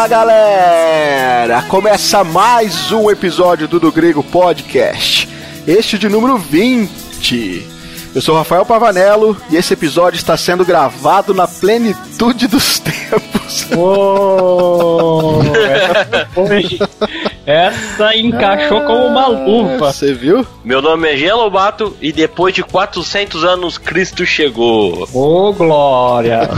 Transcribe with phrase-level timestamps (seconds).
[0.00, 1.62] Fala galera!
[1.68, 5.28] Começa mais um episódio do Do Grego Podcast,
[5.66, 7.66] este de número 20.
[8.14, 13.66] Eu sou Rafael Pavanello e esse episódio está sendo gravado na plenitude dos tempos.
[13.76, 16.78] Oh, essa, foi,
[17.46, 19.92] essa encaixou como uma luva.
[19.92, 20.46] Você viu?
[20.64, 25.08] Meu nome é Jean Lobato e depois de 400 anos Cristo chegou.
[25.12, 26.48] Ô, oh, glória!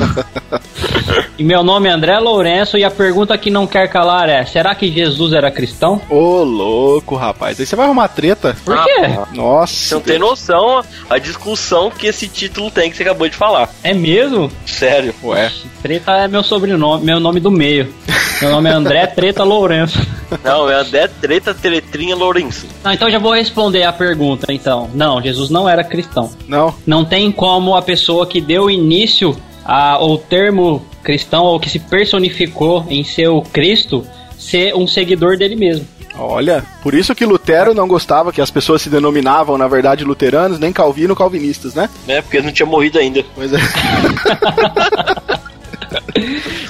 [1.39, 4.75] e meu nome é André Lourenço e a pergunta que não quer calar é: será
[4.75, 6.01] que Jesus era cristão?
[6.11, 7.59] Ô, oh, louco, rapaz.
[7.61, 8.57] Aí você vai arrumar treta.
[8.65, 9.03] Por quê?
[9.05, 9.73] Ah, Nossa.
[9.73, 13.69] Você não tem noção a discussão que esse título tem que você acabou de falar.
[13.83, 14.51] É mesmo?
[14.67, 15.15] Sério.
[15.23, 15.51] Ué.
[15.83, 17.93] Treta é meu sobrenome, meu nome do meio.
[18.41, 19.99] Meu nome é André Treta Lourenço.
[20.43, 22.67] Não, é André Treta Teletrinha Lourenço.
[22.83, 24.91] Ah, então já vou responder a pergunta, então.
[24.95, 26.31] Não, Jesus não era cristão.
[26.49, 26.75] Não.
[26.87, 32.87] Não tem como a pessoa que deu início ao termo cristão, ou que se personificou
[32.89, 34.07] em seu Cristo,
[34.39, 35.87] ser um seguidor dele mesmo.
[36.19, 40.59] Olha, por isso que Lutero não gostava que as pessoas se denominavam, na verdade, luteranos,
[40.59, 41.89] nem Calvino calvinistas, né?
[42.07, 43.25] É, porque ele não tinha morrido ainda.
[43.35, 43.57] Pois é.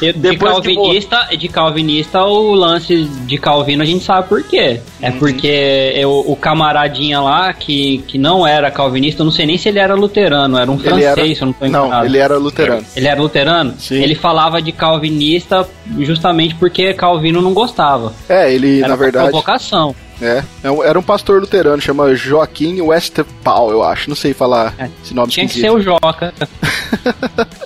[0.00, 4.80] de, Depois que calvinista, de calvinista, o lance de Calvino a gente sabe por quê.
[5.00, 5.18] É Uhum.
[5.18, 9.68] porque eu, o camaradinha lá, que, que não era calvinista, eu não sei nem se
[9.68, 11.34] ele era luterano, era um Ele francês, era...
[11.34, 12.06] se eu não tô Não, enganado.
[12.06, 12.86] ele era luterano.
[12.96, 13.74] Ele era luterano?
[13.78, 14.02] Sim.
[14.02, 15.68] Ele falava de calvinista
[16.00, 18.12] justamente porque Calvino não gostava.
[18.28, 19.94] É, ele, Era na verdade, provocação.
[20.20, 24.08] é, é era um pastor luterano, chama Joaquim Westphal, eu acho.
[24.08, 25.70] Não sei falar É, esse nome Tinha que esquisito.
[25.72, 26.32] ser o Joca.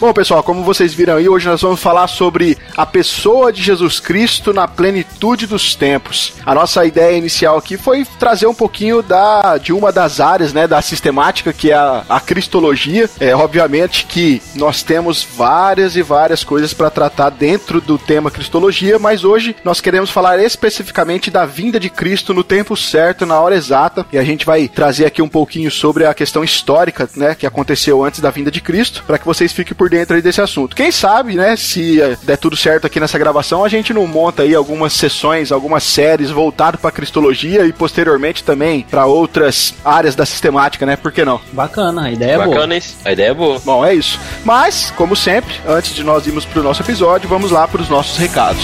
[0.00, 4.00] Bom, pessoal, como vocês viram aí, hoje nós vamos falar sobre a pessoa de Jesus
[4.00, 6.32] Cristo na plenitude dos tempos.
[6.46, 10.66] A nossa ideia inicial aqui foi trazer um pouquinho da, de uma das áreas né,
[10.66, 13.10] da sistemática, que é a, a cristologia.
[13.20, 18.98] É, obviamente que nós temos várias e várias coisas para tratar dentro do tema cristologia,
[18.98, 23.54] mas hoje nós queremos falar especificamente da vinda de Cristo no tempo certo, na hora
[23.54, 27.46] exata, e a gente vai trazer aqui um pouquinho sobre a questão histórica, né, que
[27.46, 30.74] aconteceu antes da vinda de Cristo, para que vocês fiquem por dentro aí desse assunto.
[30.74, 34.42] Quem sabe, né, se eh, der tudo certo aqui nessa gravação, a gente não monta
[34.42, 40.24] aí algumas sessões, algumas séries voltado para cristologia e posteriormente também para outras áreas da
[40.24, 40.96] sistemática, né?
[40.96, 41.40] Por que não?
[41.52, 42.48] Bacana, a ideia é boa.
[42.48, 42.82] Bacana, hein?
[43.04, 43.58] A ideia é boa.
[43.64, 44.18] Bom, é isso.
[44.44, 48.16] Mas, como sempre, antes de nós irmos pro nosso episódio, vamos lá para os nossos
[48.16, 48.62] recados.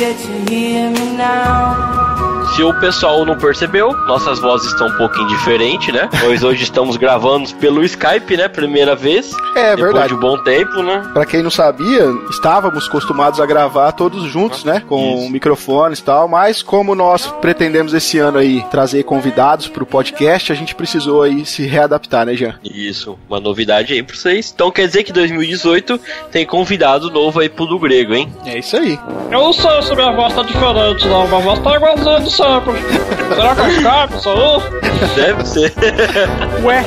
[0.00, 1.89] get you hear me now?
[2.60, 6.10] Se o pessoal não percebeu, nossas vozes estão um pouquinho diferentes, né?
[6.22, 8.48] Nós hoje estamos gravando pelo Skype, né?
[8.48, 9.34] Primeira vez.
[9.56, 10.08] É depois verdade.
[10.08, 11.08] de um bom tempo, né?
[11.14, 14.82] Pra quem não sabia, estávamos acostumados a gravar todos juntos, né?
[14.86, 15.32] Com Isso.
[15.32, 20.54] microfones e tal, mas como nós pretendemos esse ano aí trazer convidados pro podcast, a
[20.54, 22.58] gente precisou aí se readaptar, né, Jean?
[22.62, 24.52] Isso, uma novidade aí pra vocês.
[24.54, 25.98] Então quer dizer que 2018
[26.30, 28.30] tem convidado novo aí pro do grego, hein?
[28.44, 29.00] É isso aí.
[29.30, 31.26] Eu não sei se minha voz tá diferente, não.
[31.26, 33.34] Minha voz tá igualzinha de sempre.
[33.34, 35.14] Será que é Skype isso aí?
[35.14, 35.72] Deve ser.
[36.64, 36.84] Ué?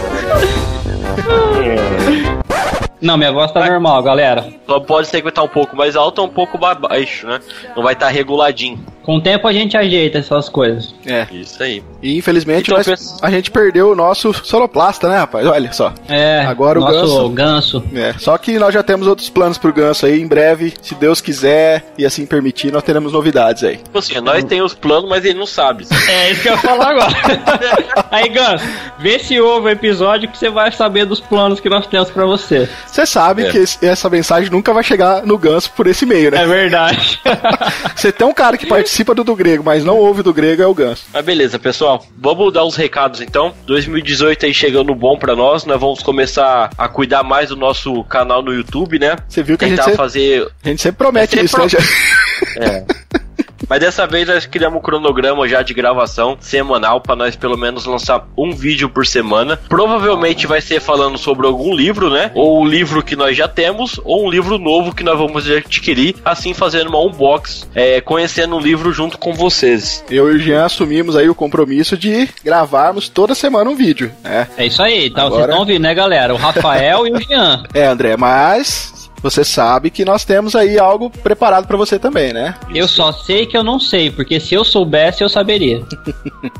[3.01, 4.45] Não, minha voz tá normal, galera.
[4.67, 7.27] Só pode ser que vai estar um pouco mais alto ou um pouco mais baixo,
[7.27, 7.39] né?
[7.75, 8.79] Não vai estar reguladinho.
[9.03, 10.95] Com o tempo a gente ajeita essas coisas.
[11.05, 11.27] É.
[11.31, 11.83] Isso aí.
[12.01, 15.45] E infelizmente Então, nós- a gente perdeu o nosso soloplasta, né, rapaz?
[15.45, 15.93] Olha só.
[16.07, 17.81] É, Agora o nosso ganso.
[17.81, 17.83] ganso.
[17.93, 20.21] É, só que nós já temos outros planos pro Ganso aí.
[20.21, 23.77] Em breve, se Deus quiser e assim permitir, nós teremos novidades aí.
[23.77, 25.85] Tipo assim, nós temos os planos, mas ele não sabe.
[26.09, 27.13] É isso que eu ia falar agora.
[28.11, 28.63] Aí, Ganso,
[28.99, 32.25] vê se ouve o episódio que você vai saber dos planos que nós temos pra
[32.25, 32.69] você.
[32.85, 33.49] Você sabe É.
[33.51, 36.43] que esse- essa mensagem nunca vai chegar no Ganso por esse meio, né?
[36.43, 37.19] É verdade.
[37.95, 40.67] Você tem um cara que participa do do grego, mas não ouve do grego, é
[40.67, 41.05] o Ganso.
[41.11, 42.05] Mas beleza, pessoal.
[42.17, 43.53] Vamos dar os recados então.
[43.65, 45.65] 2018 aí chegando bom pra nós.
[45.65, 49.15] Nós vamos começar a cuidar mais do nosso canal no YouTube, né?
[49.27, 50.47] Você viu que a gente, Tentar sempre, fazer.
[50.63, 51.67] a gente sempre promete É isso, né?
[51.69, 52.65] sempre Jean?
[52.67, 52.85] É.
[53.69, 57.85] Mas dessa vez nós criamos um cronograma já de gravação semanal para nós pelo menos
[57.85, 59.57] lançar um vídeo por semana.
[59.67, 62.31] Provavelmente vai ser falando sobre algum livro, né?
[62.35, 66.15] Ou o livro que nós já temos, ou um livro novo que nós vamos adquirir,
[66.23, 70.03] assim fazendo uma unbox, é, conhecendo o livro junto com vocês.
[70.09, 74.11] Eu e o Jean assumimos aí o compromisso de gravarmos toda semana um vídeo.
[74.23, 76.33] É, É isso aí, então Agora- vocês estão ouvindo, né, galera?
[76.33, 77.63] O Rafael e o Jean.
[77.73, 82.55] é André, mas você sabe que nós temos aí algo preparado pra você também, né?
[82.75, 85.81] Eu só sei que eu não sei, porque se eu soubesse, eu saberia.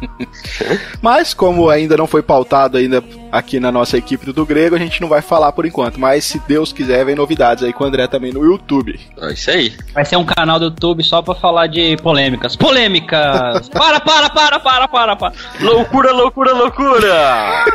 [1.01, 5.01] Mas como ainda não foi pautado ainda aqui na nossa equipe do Grego, a gente
[5.01, 5.99] não vai falar por enquanto.
[5.99, 8.97] Mas se Deus quiser, vem novidades aí com o André também no YouTube.
[9.19, 9.73] É isso aí.
[9.93, 12.55] Vai ser um canal do YouTube só pra falar de polêmicas.
[12.55, 13.67] Polêmicas!
[13.67, 15.33] para, para, para, para, para, para!
[15.59, 17.65] Loucura, loucura, loucura!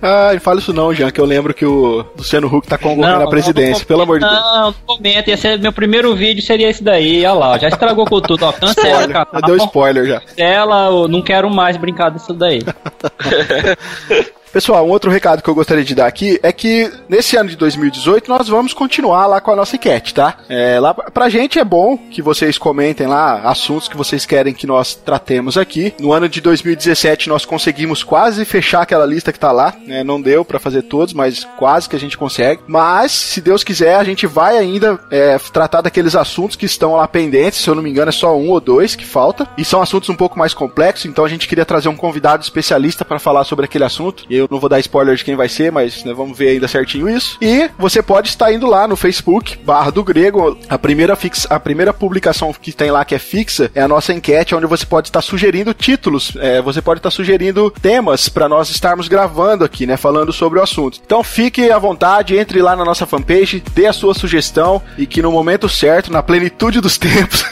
[0.00, 3.22] Ah, não fala isso não, Jean, que eu lembro que o Luciano Huck tá concorrendo
[3.22, 4.40] à presidência, pelo amor de Deus.
[4.40, 8.04] Não, não comenta, ia ser meu primeiro vídeo seria esse daí, olha lá, já estragou
[8.04, 10.20] com tudo, ó, cancela, Spoiler, deu spoiler já.
[10.20, 12.60] Cancela, não quero mais brincar disso daí.
[14.52, 17.56] Pessoal, um outro recado que eu gostaria de dar aqui é que nesse ano de
[17.56, 20.36] 2018 nós vamos continuar lá com a nossa enquete, tá?
[20.46, 24.66] É, lá pra gente é bom que vocês comentem lá assuntos que vocês querem que
[24.66, 25.94] nós tratemos aqui.
[25.98, 30.04] No ano de 2017 nós conseguimos quase fechar aquela lista que tá lá, né?
[30.04, 32.60] Não deu pra fazer todos, mas quase que a gente consegue.
[32.66, 37.08] Mas, se Deus quiser, a gente vai ainda é, tratar daqueles assuntos que estão lá
[37.08, 37.60] pendentes.
[37.60, 39.48] Se eu não me engano, é só um ou dois que falta.
[39.56, 43.02] E são assuntos um pouco mais complexos, então a gente queria trazer um convidado especialista
[43.02, 44.26] para falar sobre aquele assunto.
[44.42, 47.08] Eu não vou dar spoiler de quem vai ser, mas né, vamos ver ainda certinho
[47.08, 47.38] isso.
[47.40, 50.58] E você pode estar indo lá no Facebook, barra do grego.
[50.68, 54.12] A primeira, fix, a primeira publicação que tem lá que é fixa é a nossa
[54.12, 56.32] enquete, onde você pode estar sugerindo títulos.
[56.38, 59.96] É, você pode estar sugerindo temas para nós estarmos gravando aqui, né?
[59.96, 61.00] Falando sobre o assunto.
[61.04, 65.22] Então fique à vontade, entre lá na nossa fanpage, dê a sua sugestão e que
[65.22, 67.44] no momento certo, na plenitude dos tempos.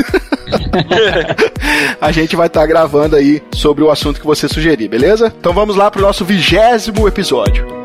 [2.01, 5.33] a gente vai estar gravando aí sobre o assunto que você sugerir, beleza?
[5.39, 7.81] Então vamos lá pro nosso vigésimo episódio.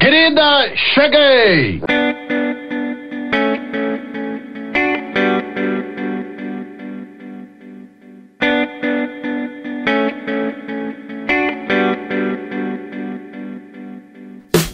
[0.00, 1.99] Querida, cheguei!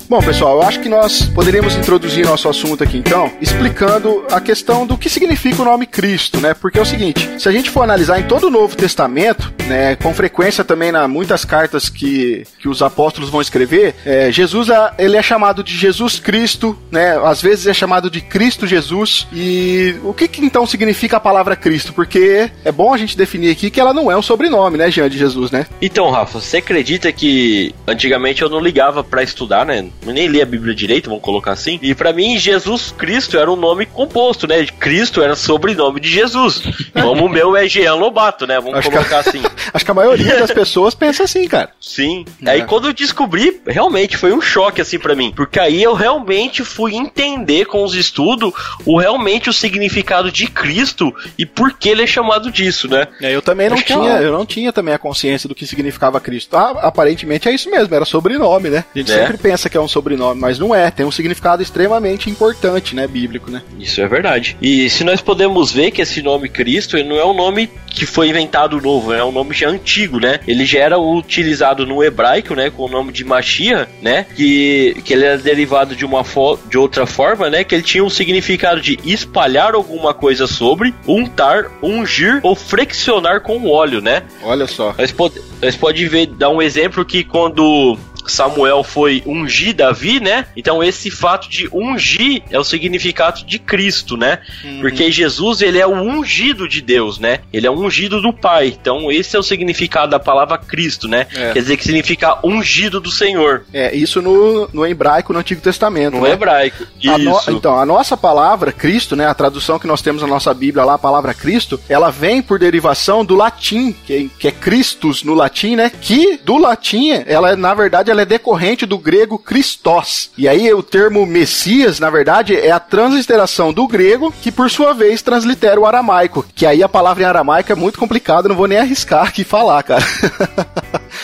[0.08, 4.86] Bom, pessoal, eu acho que nós poderíamos introduzir nosso assunto aqui então, explicando a questão
[4.86, 6.54] do que significa o nome Cristo, né?
[6.54, 9.96] Porque é o seguinte, se a gente for analisar em todo o Novo Testamento, né,
[9.96, 15.16] com frequência também na muitas cartas que, que os apóstolos vão escrever, é, Jesus ele
[15.16, 17.18] é chamado de Jesus Cristo, né?
[17.24, 19.26] Às vezes é chamado de Cristo Jesus.
[19.32, 21.92] E o que, que então significa a palavra Cristo?
[21.92, 25.08] Porque é bom a gente definir aqui que ela não é um sobrenome, né, Jean
[25.08, 25.66] de Jesus, né?
[25.82, 29.84] Então, Rafa, você acredita que antigamente eu não ligava pra estudar, né?
[30.12, 31.78] Nem lia a Bíblia direito, vamos colocar assim.
[31.82, 34.64] E pra mim, Jesus Cristo era um nome composto, né?
[34.78, 36.62] Cristo era sobrenome de Jesus.
[36.92, 38.58] Como o meu é Jean Lobato, né?
[38.60, 39.42] Vamos Acho que- colocar assim.
[39.72, 41.70] Acho que a maioria das pessoas pensa assim, cara.
[41.80, 42.24] Sim.
[42.44, 42.50] É.
[42.50, 46.64] Aí quando eu descobri, realmente foi um choque assim pra mim, porque aí eu realmente
[46.64, 48.52] fui entender com os estudos
[48.84, 53.06] o realmente o significado de Cristo e por que ele é chamado disso, né?
[53.20, 54.24] É, eu também não Acho tinha, é.
[54.24, 56.56] eu não tinha também a consciência do que significava Cristo.
[56.56, 58.84] Ah, aparentemente é isso mesmo, era sobrenome, né?
[58.94, 59.18] A gente É.
[59.18, 60.90] sempre pensa que é um sobrenome, mas não é.
[60.90, 63.62] Tem um significado extremamente importante, né, bíblico, né?
[63.80, 64.56] Isso é verdade.
[64.60, 68.04] E se nós podemos ver que esse nome Cristo ele não é um nome que
[68.04, 70.40] foi inventado novo, é um nome já antigo, né?
[70.46, 74.26] Ele já era utilizado no hebraico, né, com o nome de Mashiach, né?
[74.36, 76.22] Que, que ele era derivado de uma
[76.68, 77.64] de outra forma, né?
[77.64, 83.66] Que ele tinha um significado de espalhar alguma coisa sobre, untar, ungir ou flexionar com
[83.66, 84.24] óleo, né?
[84.42, 84.94] Olha só.
[84.98, 87.96] Nós, pode, nós pode ver, dar um exemplo que quando
[88.30, 90.46] Samuel foi ungir Davi, né?
[90.56, 94.38] Então esse fato de ungir é o significado de Cristo, né?
[94.64, 94.80] Uhum.
[94.80, 97.40] Porque Jesus, ele é o ungido de Deus, né?
[97.52, 98.76] Ele é o ungido do Pai.
[98.80, 101.26] Então esse é o significado da palavra Cristo, né?
[101.34, 101.52] É.
[101.52, 103.64] Quer dizer que significa ungido do Senhor.
[103.72, 106.16] É, isso no, no hebraico, no Antigo Testamento.
[106.16, 106.32] No né?
[106.32, 106.84] hebraico.
[107.08, 107.50] A no- Isso.
[107.50, 110.94] então, a nossa palavra Cristo, né, a tradução que nós temos na nossa Bíblia lá,
[110.94, 115.34] a palavra Cristo, ela vem por derivação do latim, que é, que é Christus no
[115.34, 115.90] latim, né?
[115.90, 120.30] Que do latim, ela é, na verdade, ela é decorrente do grego Christos.
[120.36, 124.92] E aí o termo Messias, na verdade, é a transliteração do grego, que por sua
[124.94, 126.44] vez translitera o aramaico.
[126.54, 129.82] Que aí a palavra em aramaico é muito complicada, não vou nem arriscar aqui falar,
[129.82, 130.04] cara.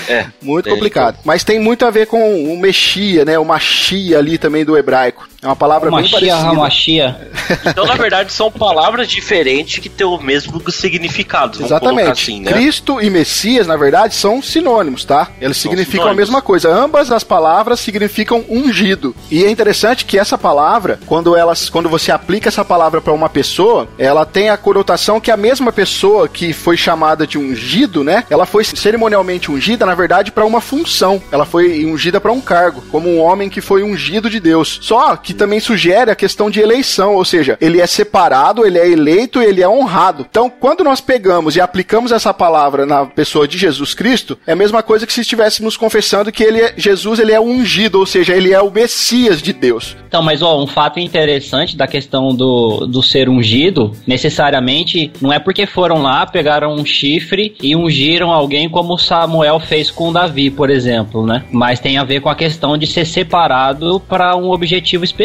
[0.08, 0.26] É.
[0.42, 1.18] Muito É, complicado.
[1.24, 3.38] Mas tem muito a ver com o Mexia, né?
[3.38, 5.28] O Machia ali também do hebraico.
[5.42, 6.36] É uma palavra bem Machia, parecida.
[6.36, 7.32] Ramachia.
[7.66, 11.62] Então, na verdade, são palavras diferentes que têm o mesmo significado.
[11.62, 12.10] Exatamente.
[12.10, 12.52] assim, né?
[12.52, 15.28] Cristo e Messias, na verdade, são sinônimos, tá?
[15.40, 16.28] Eles São significam a sinônimos.
[16.28, 16.72] mesma coisa.
[16.72, 19.14] Ambas as palavras significam ungido.
[19.30, 23.28] E é interessante que essa palavra, quando elas, quando você aplica essa palavra para uma
[23.28, 28.24] pessoa, ela tem a conotação que a mesma pessoa que foi chamada de ungido, né?
[28.30, 31.22] Ela foi cerimonialmente ungida, na verdade, para uma função.
[31.30, 34.78] Ela foi ungida para um cargo, como um homem que foi ungido de Deus.
[34.80, 38.78] Só que que também sugere a questão de eleição, ou seja, ele é separado, ele
[38.78, 40.26] é eleito, ele é honrado.
[40.28, 44.56] Então, quando nós pegamos e aplicamos essa palavra na pessoa de Jesus Cristo, é a
[44.56, 48.34] mesma coisa que se estivéssemos confessando que ele é, Jesus ele é ungido, ou seja,
[48.34, 49.96] ele é o Messias de Deus.
[50.06, 55.38] Então, mas ó, um fato interessante da questão do, do ser ungido, necessariamente, não é
[55.38, 60.68] porque foram lá, pegaram um chifre e ungiram alguém como Samuel fez com Davi, por
[60.68, 61.44] exemplo, né?
[61.50, 65.21] Mas tem a ver com a questão de ser separado para um objetivo específico,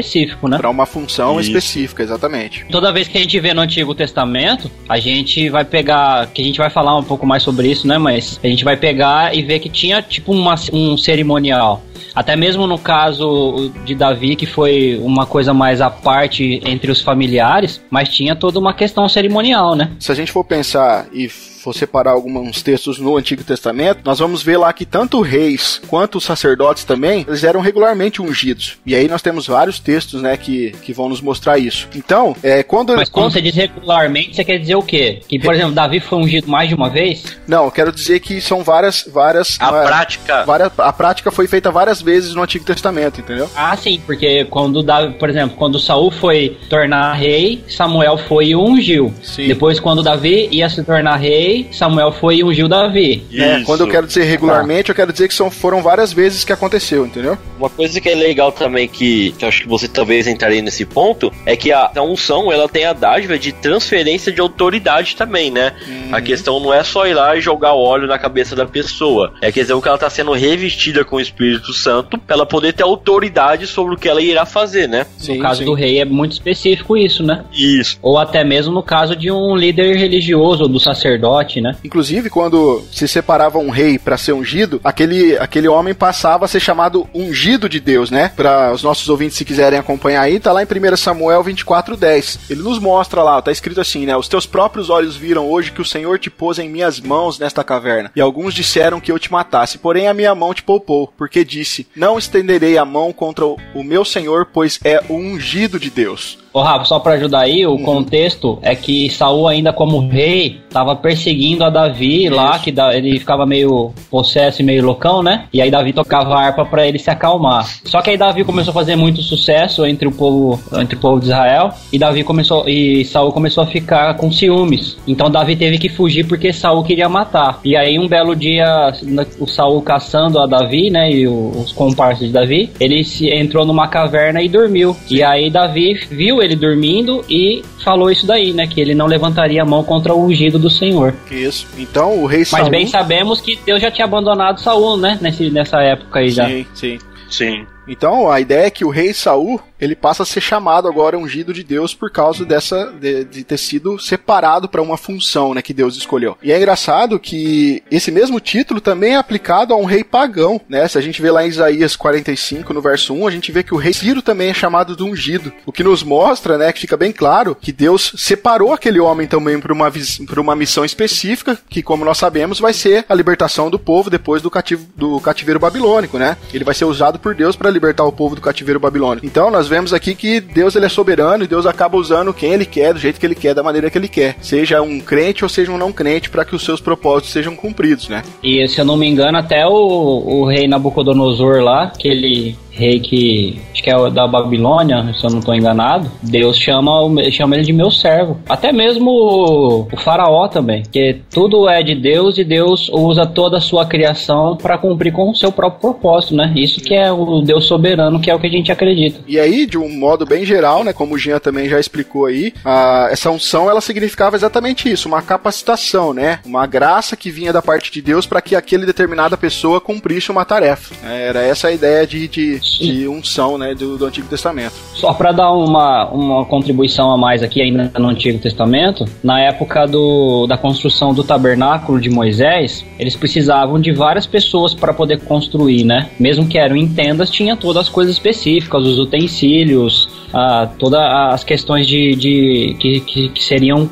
[0.47, 0.57] né?
[0.57, 1.49] Para uma função Isso.
[1.49, 2.65] específica, exatamente.
[2.69, 6.45] Toda vez que a gente vê no Antigo Testamento, a gente vai pegar, que a
[6.45, 7.97] gente vai falar um pouco mais sobre isso, né?
[7.97, 11.83] Mas a gente vai pegar e ver que tinha tipo uma, um cerimonial.
[12.17, 16.99] Até mesmo no caso de Davi, que foi uma coisa mais à parte entre os
[16.99, 19.91] familiares, mas tinha toda uma questão cerimonial, né?
[19.99, 24.41] Se a gente for pensar e for separar alguns textos no Antigo Testamento, nós vamos
[24.43, 28.77] ver lá que tanto reis quanto os sacerdotes também, eles eram regularmente ungidos.
[28.85, 31.87] E aí nós temos vários textos, né, que, que vão nos mostrar isso.
[31.95, 32.95] Então, é, quando...
[32.95, 35.19] Mas quando quando você diz regularmente, você quer dizer o quê?
[35.27, 37.23] Que, por exemplo, Davi foi ungido mais de uma vez?
[37.47, 39.07] não, eu quero dizer que são várias...
[39.11, 40.43] várias A é- prática.
[40.45, 43.49] várias- a prática foi feita várias vezes no Antigo Testamento, entendeu?
[43.55, 48.55] Ah, sim, porque quando Davi, por exemplo, quando Saul foi tornar rei, Samuel foi e
[48.55, 49.13] ungiu.
[49.21, 49.47] Sim.
[49.47, 53.25] Depois, quando Davi ia se tornar rei, Samuel foi e ungiu Davi.
[53.33, 56.53] É, quando eu quero dizer regularmente, eu quero dizer que são, foram várias vezes que
[56.53, 57.37] aconteceu, entendeu?
[57.57, 60.85] Uma coisa que é legal também, que, que eu acho que você talvez entraria nesse
[60.85, 65.49] ponto, é que a, a unção ela tem a dádiva de transferência de autoridade também,
[65.51, 65.73] né?
[66.11, 69.33] A questão não é só ir lá e jogar óleo na cabeça da pessoa.
[69.41, 72.83] É questão que ela está sendo revestida com o Espírito Santo pra ela poder ter
[72.83, 75.05] autoridade sobre o que ela irá fazer, né?
[75.27, 77.43] no caso do rei é muito específico isso, né?
[77.53, 77.97] Isso.
[78.01, 81.75] Ou até mesmo no caso de um líder religioso ou do sacerdote, né?
[81.83, 86.59] Inclusive, quando se separava um rei para ser ungido, aquele, aquele homem passava a ser
[86.59, 88.31] chamado ungido de Deus, né?
[88.35, 92.39] Para os nossos ouvintes, se quiserem acompanhar aí, tá lá em 1 Samuel 24:10.
[92.49, 94.15] Ele nos mostra lá, tá escrito assim, né?
[94.15, 97.63] Os teus próprios olhos viram hoje que o Senhor te pôs em minhas mãos nesta
[97.63, 98.11] caverna.
[98.15, 101.87] E alguns disseram que eu te matasse, porém a minha mão te poupou, porque disse:
[101.95, 106.37] Não estenderei a mão contra o meu Senhor, pois é o ungido de Deus.
[106.53, 110.95] Ô Rafa, só pra ajudar aí, o contexto é que Saul ainda como rei tava
[110.95, 115.45] perseguindo a Davi lá, que da- ele ficava meio possesso e meio loucão, né?
[115.53, 117.65] E aí Davi tocava a harpa pra ele se acalmar.
[117.85, 121.19] Só que aí Davi começou a fazer muito sucesso entre o povo, entre o povo
[121.19, 124.97] de Israel, e Davi começou e Saul começou a ficar com ciúmes.
[125.07, 127.59] Então Davi teve que fugir porque Saul queria matar.
[127.63, 128.91] E aí um belo dia
[129.39, 133.87] o Saul caçando a Davi, né, e os comparsas de Davi, ele se entrou numa
[133.87, 134.95] caverna e dormiu.
[135.09, 139.61] E aí Davi viu ele dormindo e falou isso daí, né, que ele não levantaria
[139.61, 141.13] a mão contra o ungido do Senhor.
[141.29, 141.67] Isso.
[141.77, 142.69] Então, o rei Mas Saul...
[142.69, 146.47] bem sabemos que Deus já tinha abandonado Saul, né, nesse, nessa época aí já.
[146.47, 146.99] Sim, sim.
[147.29, 147.65] Sim.
[147.87, 151.53] Então, a ideia é que o rei Saul, ele passa a ser chamado agora ungido
[151.53, 155.73] de Deus por causa dessa de, de ter sido separado para uma função, né, que
[155.73, 156.37] Deus escolheu.
[156.41, 160.87] E é engraçado que esse mesmo título também é aplicado a um rei pagão, né?
[160.87, 163.73] Se a gente vê lá em Isaías 45, no verso 1, a gente vê que
[163.73, 166.97] o rei Ciro também é chamado de ungido, o que nos mostra, né, que fica
[166.97, 169.91] bem claro que Deus separou aquele homem também para uma
[170.27, 174.41] pra uma missão específica, que como nós sabemos, vai ser a libertação do povo depois
[174.41, 176.37] do, cativo, do cativeiro babilônico, né?
[176.53, 179.25] Ele vai ser usado por Deus para libertar o povo do cativeiro babilônico.
[179.25, 182.65] Então, nós vemos aqui que Deus ele é soberano e Deus acaba usando quem ele
[182.65, 184.35] quer, do jeito que ele quer, da maneira que ele quer.
[184.41, 188.09] Seja um crente ou seja um não crente, para que os seus propósitos sejam cumpridos,
[188.09, 188.23] né?
[188.43, 193.59] E se eu não me engano, até o, o rei Nabucodonosor lá, aquele rei que
[193.73, 196.91] acho que é da Babilônia, se eu não estou enganado, Deus chama,
[197.31, 198.37] chama ele de meu servo.
[198.47, 203.57] Até mesmo o, o faraó também, que tudo é de Deus e Deus usa toda
[203.57, 206.53] a sua criação para cumprir com o seu próprio propósito, né?
[206.55, 209.19] Isso que é o Deus soberano, que é o que a gente acredita.
[209.27, 212.53] E aí, de um modo bem geral, né, como o Jean também já explicou aí,
[212.63, 217.61] a- essa unção ela significava exatamente isso, uma capacitação, né, uma graça que vinha da
[217.61, 220.93] parte de Deus para que aquele determinada pessoa cumprisse uma tarefa.
[221.05, 224.73] É, Era essa a ideia de, de, de unção, né, do, do Antigo Testamento.
[224.93, 229.85] Só para dar uma, uma contribuição a mais aqui ainda no Antigo Testamento, na época
[229.85, 235.83] do, da construção do tabernáculo de Moisés, eles precisavam de várias pessoas para poder construir,
[235.83, 236.09] né?
[236.19, 241.43] Mesmo que eram em tendas, tinha todas as coisas específicas, os utensílios, ah, todas as
[241.43, 243.87] questões de, de que, que, que seriam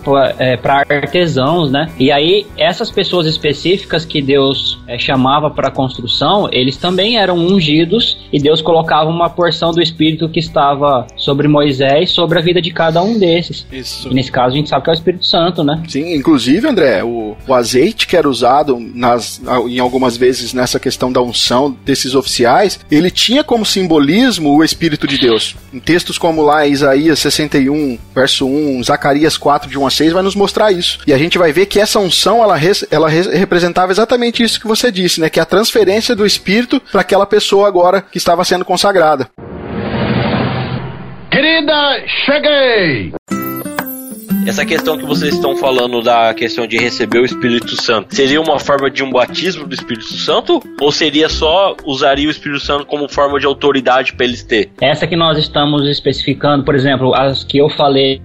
[0.62, 1.89] para artesãos, né?
[2.00, 8.18] E aí essas pessoas específicas que Deus eh, chamava para construção, eles também eram ungidos
[8.32, 12.72] e Deus colocava uma porção do Espírito que estava sobre Moisés, sobre a vida de
[12.72, 13.65] cada um desses.
[13.72, 14.10] Isso.
[14.10, 15.82] E nesse caso a gente sabe que é o Espírito Santo, né?
[15.88, 21.12] Sim, inclusive, André, o, o azeite que era usado nas, em algumas vezes nessa questão
[21.12, 25.56] da unção desses oficiais, ele tinha como simbolismo o Espírito de Deus.
[25.74, 30.24] Em textos como lá Isaías 61, verso 1, Zacarias 4, de 1 a 6, vai
[30.24, 30.98] nos mostrar isso.
[31.05, 32.58] E a gente vai ver que essa unção, ela,
[32.89, 35.29] ela res- representava exatamente isso que você disse, né?
[35.29, 39.29] Que é a transferência do Espírito para aquela pessoa agora que estava sendo consagrada.
[41.29, 43.13] Querida, cheguei!
[44.45, 48.59] Essa questão que vocês estão falando da questão de receber o Espírito Santo, seria uma
[48.59, 50.61] forma de um batismo do Espírito Santo?
[50.79, 54.69] Ou seria só usaria o Espírito Santo como forma de autoridade para eles ter?
[54.79, 58.21] Essa que nós estamos especificando, por exemplo, as que eu falei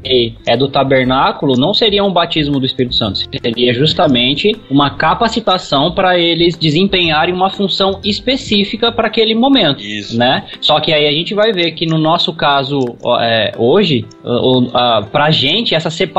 [0.46, 6.18] é do tabernáculo, não seria um batismo do Espírito Santo, seria justamente uma capacitação para
[6.18, 10.18] eles desempenharem uma função específica para aquele momento, Isso.
[10.18, 10.44] né?
[10.60, 12.78] Só que aí a gente vai ver que no nosso caso
[13.20, 14.04] é, hoje,
[15.10, 16.09] para a gente essa separação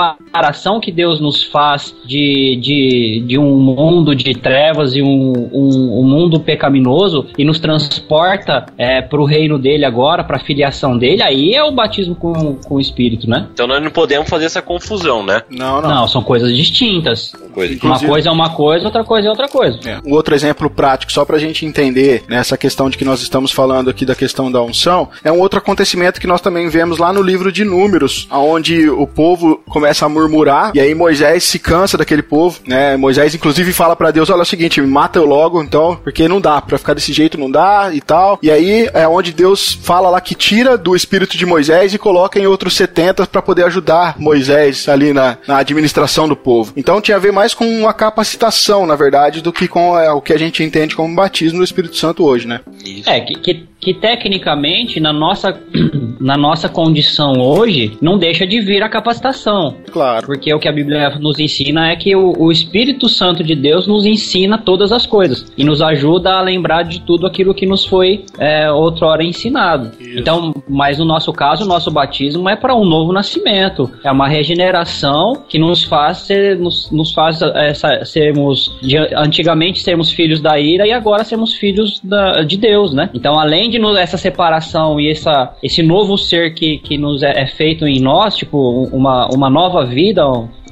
[0.80, 6.04] que Deus nos faz de, de, de um mundo de trevas e um, um, um
[6.04, 11.22] mundo pecaminoso e nos transporta é, para o reino dele agora, para a filiação dele,
[11.22, 13.48] aí é o batismo com, com o Espírito, né?
[13.54, 15.42] Então nós não podemos fazer essa confusão, né?
[15.50, 17.34] Não, Não, são coisas distintas.
[17.54, 17.78] Coisa.
[17.84, 19.80] Uma coisa é uma coisa, outra coisa é outra coisa.
[19.86, 20.00] É.
[20.06, 23.52] Um outro exemplo prático, só pra gente entender né, essa questão de que nós estamos
[23.52, 27.12] falando aqui da questão da unção, é um outro acontecimento que nós também vemos lá
[27.12, 31.98] no livro de Números, onde o povo começa a murmurar, e aí Moisés se cansa
[31.98, 32.96] daquele povo, né?
[32.96, 36.28] Moisés, inclusive, fala pra Deus: olha é o seguinte, me mata eu logo, então, porque
[36.28, 38.38] não dá, pra ficar desse jeito não dá e tal.
[38.44, 42.40] E aí é onde Deus fala lá que tira do espírito de Moisés e coloca
[42.40, 46.74] em outros 70 pra poder ajudar Moisés ali na, na administração do povo.
[46.78, 50.22] Então tinha a ver mais com uma capacitação, na verdade, do que com é, o
[50.22, 52.60] que a gente entende como batismo do Espírito Santo hoje, né?
[52.86, 53.10] Isso.
[53.10, 55.60] É, que, que, que tecnicamente, na nossa,
[56.22, 59.76] na nossa condição hoje, não deixa de vir a capacitação.
[59.92, 60.26] Claro.
[60.28, 63.88] Porque o que a Bíblia nos ensina é que o, o Espírito Santo de Deus
[63.88, 67.84] nos ensina todas as coisas e nos ajuda a lembrar de tudo aquilo que nos
[67.84, 69.92] foi é, outrora ensinado.
[70.16, 74.28] Então, mas no nosso caso, o nosso batismo é para um novo nascimento, é uma
[74.28, 77.74] regeneração que nos faz ser, nos, nos faz é,
[78.06, 83.10] sermos de- antigamente sermos filhos da ira e agora sermos filhos da- de Deus, né?
[83.14, 87.42] Então, além de nos- essa separação e essa, esse novo ser que, que nos é,
[87.42, 88.58] é feito em nós, tipo
[88.92, 90.24] uma, uma nova vida,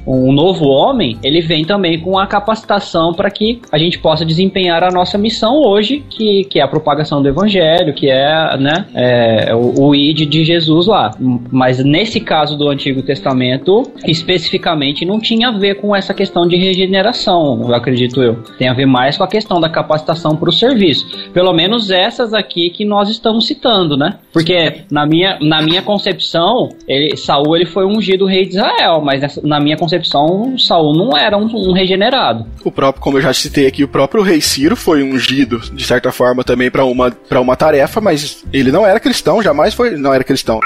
[0.06, 4.82] um novo homem, ele vem também com a capacitação para que a gente possa desempenhar
[4.82, 9.54] a nossa missão hoje, que, que é a propagação do evangelho, que é, né, é,
[9.54, 11.12] o, o id de Jesus lá.
[11.50, 16.56] Mas nesse caso do Antigo Testamento, especificamente, não tinha a ver com essa questão de
[16.56, 18.36] regeneração, eu acredito eu.
[18.58, 21.06] Tem a ver mais com a questão da capacitação para o serviço.
[21.32, 24.18] Pelo menos essas aqui que nós estamos citando, né?
[24.32, 29.20] Porque na minha, na minha concepção, ele, Saul ele foi ungido rei de Israel, mas
[29.20, 29.89] nessa- na minha concepção,
[30.58, 32.46] Saul não era um, um regenerado.
[32.64, 36.12] O próprio, como eu já citei aqui, o próprio rei Ciro foi ungido, de certa
[36.12, 39.96] forma, também para uma, pra uma tarefa, mas ele não era cristão, jamais foi.
[39.96, 40.60] Não era cristão.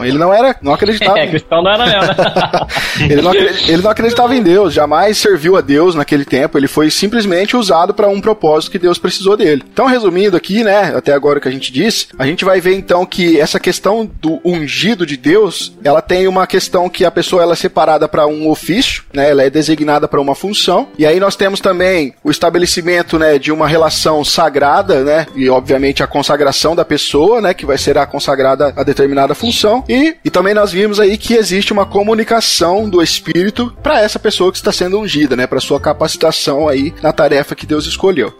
[0.00, 1.16] Ele não era, não acreditava.
[1.26, 2.66] É, cristão não era mesmo, né?
[3.08, 6.58] ele, não ele não acreditava em Deus, jamais serviu a Deus naquele tempo.
[6.58, 9.62] Ele foi simplesmente usado para um propósito que Deus precisou dele.
[9.72, 12.76] Então, resumindo aqui, né, até agora o que a gente disse, a gente vai ver
[12.76, 17.42] então que essa questão do ungido de Deus, ela tem uma questão que a pessoa
[17.42, 20.88] ela é separada para um ofício, né, ela é designada para uma função.
[20.98, 26.02] E aí nós temos também o estabelecimento, né, de uma relação sagrada, né, e obviamente
[26.02, 29.45] a consagração da pessoa, né, que vai ser a consagrada a determinada função.
[29.88, 34.50] E, e também nós vimos aí que existe uma comunicação do Espírito para essa pessoa
[34.50, 38.32] que está sendo ungida, né, para sua capacitação aí na tarefa que Deus escolheu.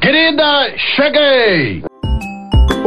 [0.00, 1.87] Querida, cheguei!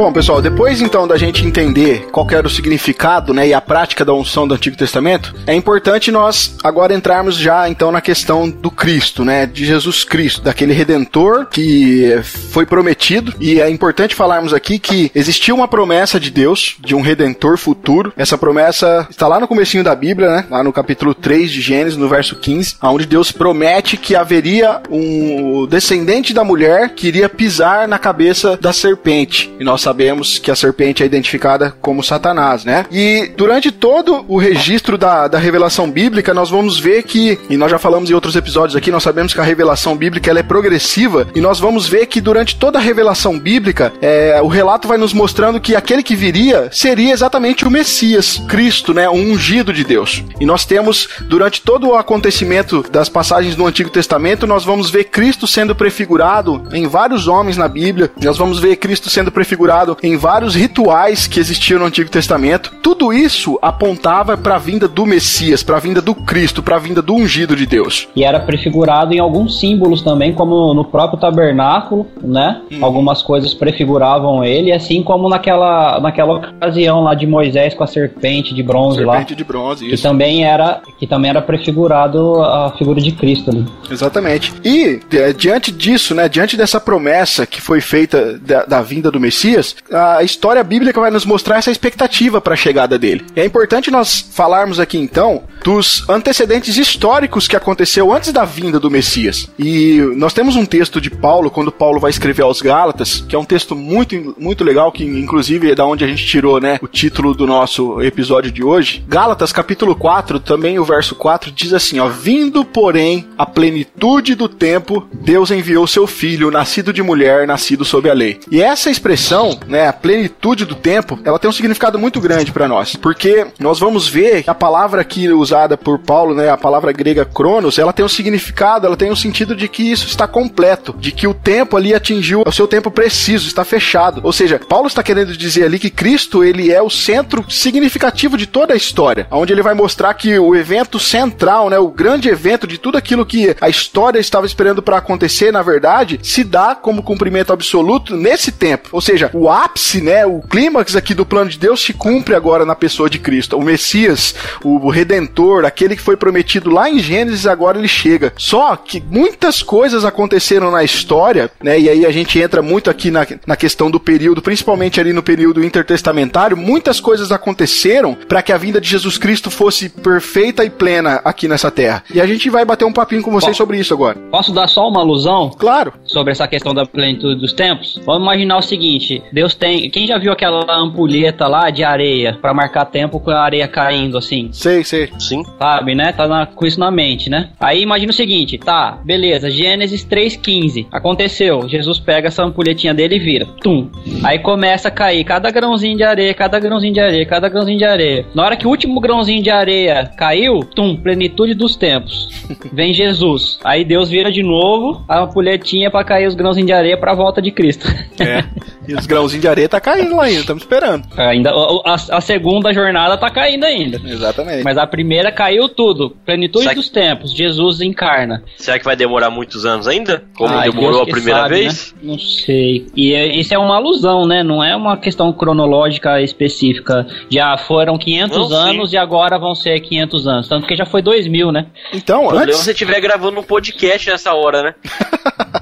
[0.02, 4.04] Bom, pessoal, depois então da gente entender qual era o significado né, e a prática
[4.04, 8.68] da unção do Antigo Testamento, é importante nós agora entrarmos já então na questão do
[8.68, 13.32] Cristo, né, de Jesus Cristo, daquele Redentor que foi prometido.
[13.38, 18.12] E é importante falarmos aqui que existiu uma promessa de Deus de um Redentor futuro.
[18.16, 21.96] Essa promessa está lá no comecinho da Bíblia, né, lá no capítulo 3 de Gênesis,
[21.96, 27.86] no verso 15, onde Deus promete que haveria um descendente da mulher que iria pisar
[27.86, 29.54] na cabeça da serpente.
[29.60, 32.86] E nós sabemos que a serpente é identificada como Satanás, né?
[32.90, 37.70] E durante todo o registro da, da revelação bíblica, nós vamos ver que, e nós
[37.70, 41.28] já falamos em outros episódios aqui, nós sabemos que a revelação bíblica ela é progressiva,
[41.34, 45.12] e nós vamos ver que durante toda a revelação bíblica, é, o relato vai nos
[45.12, 49.10] mostrando que aquele que viria seria exatamente o Messias, Cristo, né?
[49.10, 50.24] O ungido de Deus.
[50.40, 55.04] E nós temos, durante todo o acontecimento das passagens do Antigo Testamento, nós vamos ver
[55.04, 60.16] Cristo sendo prefigurado em vários homens na Bíblia, nós vamos ver Cristo sendo prefigurado em
[60.16, 62.72] vários rituais que existiam no Antigo Testamento.
[62.82, 66.78] Tudo isso apontava para a vinda do Messias, para a vinda do Cristo, para a
[66.78, 68.08] vinda do ungido de Deus.
[68.14, 72.60] E era prefigurado em alguns símbolos também, como no próprio tabernáculo, né?
[72.70, 72.84] Uhum.
[72.84, 78.54] Algumas coisas prefiguravam ele, assim como naquela, naquela ocasião lá de Moisés com a serpente
[78.54, 79.14] de bronze lá.
[79.14, 80.02] Serpente de bronze, Que isso.
[80.02, 83.64] também era que também era prefigurado a figura de Cristo, né?
[83.90, 84.52] Exatamente.
[84.64, 89.20] E é, diante disso, né, diante dessa promessa que foi feita da, da vinda do
[89.20, 89.61] Messias,
[89.92, 93.24] a história bíblica vai nos mostrar essa expectativa para a chegada dele.
[93.34, 98.78] E é importante nós falarmos aqui então dos antecedentes históricos que aconteceu antes da vinda
[98.78, 99.48] do Messias.
[99.58, 103.38] E nós temos um texto de Paulo quando Paulo vai escrever aos Gálatas, que é
[103.38, 106.88] um texto muito muito legal que inclusive é da onde a gente tirou, né, o
[106.88, 109.04] título do nosso episódio de hoje.
[109.08, 114.48] Gálatas capítulo 4, também o verso 4 diz assim, ó: "Vindo, porém, a plenitude do
[114.48, 119.58] tempo, Deus enviou seu filho, nascido de mulher, nascido sob a lei." E essa expressão,
[119.66, 123.78] né, a plenitude do tempo, ela tem um significado muito grande para nós, porque nós
[123.78, 127.92] vamos ver que a palavra aqui usada por Paulo, né, a palavra grega cronos, ela
[127.92, 131.34] tem um significado, ela tem um sentido de que isso está completo, de que o
[131.34, 134.22] tempo ali atingiu o seu tempo preciso, está fechado.
[134.24, 138.46] Ou seja, Paulo está querendo dizer ali que Cristo, ele é o centro significativo de
[138.46, 142.66] toda a história, onde ele vai mostrar que o evento central, né, o grande evento
[142.66, 147.02] de tudo aquilo que a história estava esperando para acontecer, na verdade, se dá como
[147.02, 148.88] cumprimento absoluto nesse tempo.
[148.90, 152.64] Ou seja, o ápice, né, o clímax aqui do plano de Deus se cumpre agora
[152.64, 153.58] na pessoa de Cristo.
[153.58, 154.34] O Messias,
[154.64, 158.32] o redentor, aquele que foi prometido lá em Gênesis, agora ele chega.
[158.36, 163.10] Só que muitas coisas aconteceram na história, né, e aí a gente entra muito aqui
[163.10, 168.52] na, na questão do período, principalmente ali no período intertestamentário, muitas coisas aconteceram para que
[168.52, 172.02] a vinda de Jesus Cristo fosse perfeita e plena aqui nessa terra.
[172.12, 174.18] E a gente vai bater um papinho com vocês sobre isso agora.
[174.30, 175.50] Posso dar só uma alusão?
[175.58, 175.92] Claro.
[176.04, 179.88] sobre essa questão da plenitude dos tempos, vamos imaginar o seguinte: Deus tem.
[179.90, 184.18] Quem já viu aquela ampulheta lá de areia pra marcar tempo com a areia caindo
[184.18, 184.50] assim?
[184.52, 185.10] Sei, sei.
[185.36, 185.42] Sim.
[185.58, 186.12] Sabe, né?
[186.12, 187.50] Tá na- com isso na mente, né?
[187.60, 190.86] Aí imagina o seguinte: tá, beleza, Gênesis 3,15.
[190.92, 191.68] Aconteceu.
[191.68, 193.46] Jesus pega essa ampulhetinha dele e vira.
[193.62, 193.90] Tum.
[194.24, 197.84] Aí começa a cair cada grãozinho de areia, cada grãozinho de areia, cada grãozinho de
[197.84, 198.26] areia.
[198.34, 202.28] Na hora que o último grãozinho de areia caiu, tum, plenitude dos tempos.
[202.72, 203.58] Vem Jesus.
[203.64, 207.40] Aí Deus vira de novo a ampulhetinha pra cair os grãozinhos de areia pra volta
[207.42, 207.86] de Cristo.
[208.20, 208.44] É.
[208.88, 211.04] E os grãozinhos de areia tá caindo lá ainda, estamos esperando.
[211.16, 211.52] ainda
[211.84, 214.00] a, a segunda jornada tá caindo ainda.
[214.04, 214.64] Exatamente.
[214.64, 216.16] Mas a primeira caiu tudo.
[216.24, 217.32] Plenitude Será que- dos tempos.
[217.32, 218.42] Jesus encarna.
[218.56, 220.24] Será que vai demorar muitos anos ainda?
[220.36, 221.94] Como Ai, demorou a primeira sabe, vez?
[222.02, 222.10] né?
[222.12, 222.86] Não sei.
[222.96, 224.42] E é- isso é uma alusão, né?
[224.42, 227.06] Não é uma questão cronológica específica.
[227.30, 228.54] Já foram 500 Não, sim.
[228.70, 230.48] anos e agora vão ser 500 anos.
[230.48, 231.66] Tanto que já foi 2000, né?
[231.92, 232.56] Então, O problema é antes.
[232.58, 234.74] se você estiver gravando um podcast nessa hora, né?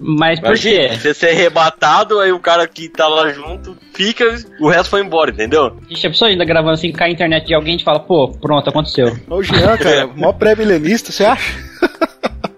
[0.00, 0.90] Mas por quê?
[0.92, 5.30] você ser arrebatado, aí o cara que tá lá junto fica, o resto foi embora,
[5.30, 5.76] entendeu?
[5.88, 8.68] Gente, a pessoa ainda gravando assim, cai a internet de alguém e fala, pô, pronto,
[8.68, 9.16] aconteceu.
[9.28, 11.52] Ô, Jean, cara, mó pré-milenista, você acha?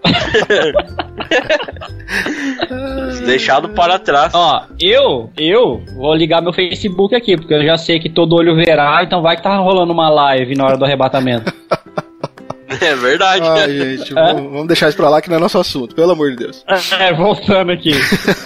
[3.25, 4.33] Deixado para trás.
[4.33, 8.55] Ó, eu, eu vou ligar meu Facebook aqui, porque eu já sei que todo olho
[8.55, 11.53] verá, então vai que tá rolando uma live na hora do arrebatamento.
[12.81, 13.47] É verdade.
[13.47, 16.31] Ai, gente, vamos, vamos deixar isso pra lá que não é nosso assunto, pelo amor
[16.31, 16.63] de Deus.
[16.99, 17.91] É, voltando aqui.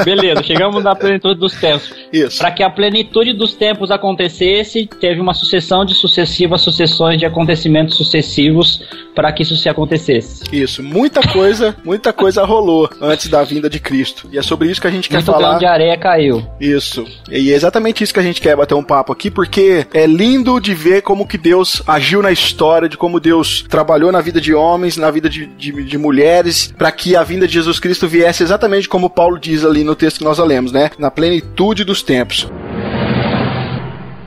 [0.04, 1.94] Beleza, chegamos na plenitude dos tempos.
[2.12, 2.40] Isso.
[2.40, 7.96] Para que a plenitude dos tempos acontecesse, teve uma sucessão de sucessivas sucessões de acontecimentos
[7.98, 8.84] sucessivos
[9.16, 10.44] para que isso se acontecesse.
[10.52, 14.28] Isso, muita coisa, muita coisa rolou antes da vinda de Cristo.
[14.32, 15.50] E é sobre isso que a gente quer Muito falar.
[15.50, 16.46] grão de areia caiu.
[16.60, 17.06] Isso.
[17.30, 20.60] E é exatamente isso que a gente quer bater um papo aqui, porque é lindo
[20.60, 24.54] de ver como que Deus agiu na história, de como Deus trabalhou na vida de
[24.54, 28.44] homens, na vida de, de, de mulheres, para que a vinda de Jesus Cristo viesse
[28.44, 30.92] exatamente como Paulo diz ali no texto que nós lemos, né?
[30.98, 32.50] Na plenitude dos tempos.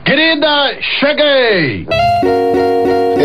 [0.05, 1.87] Querida, cheguei!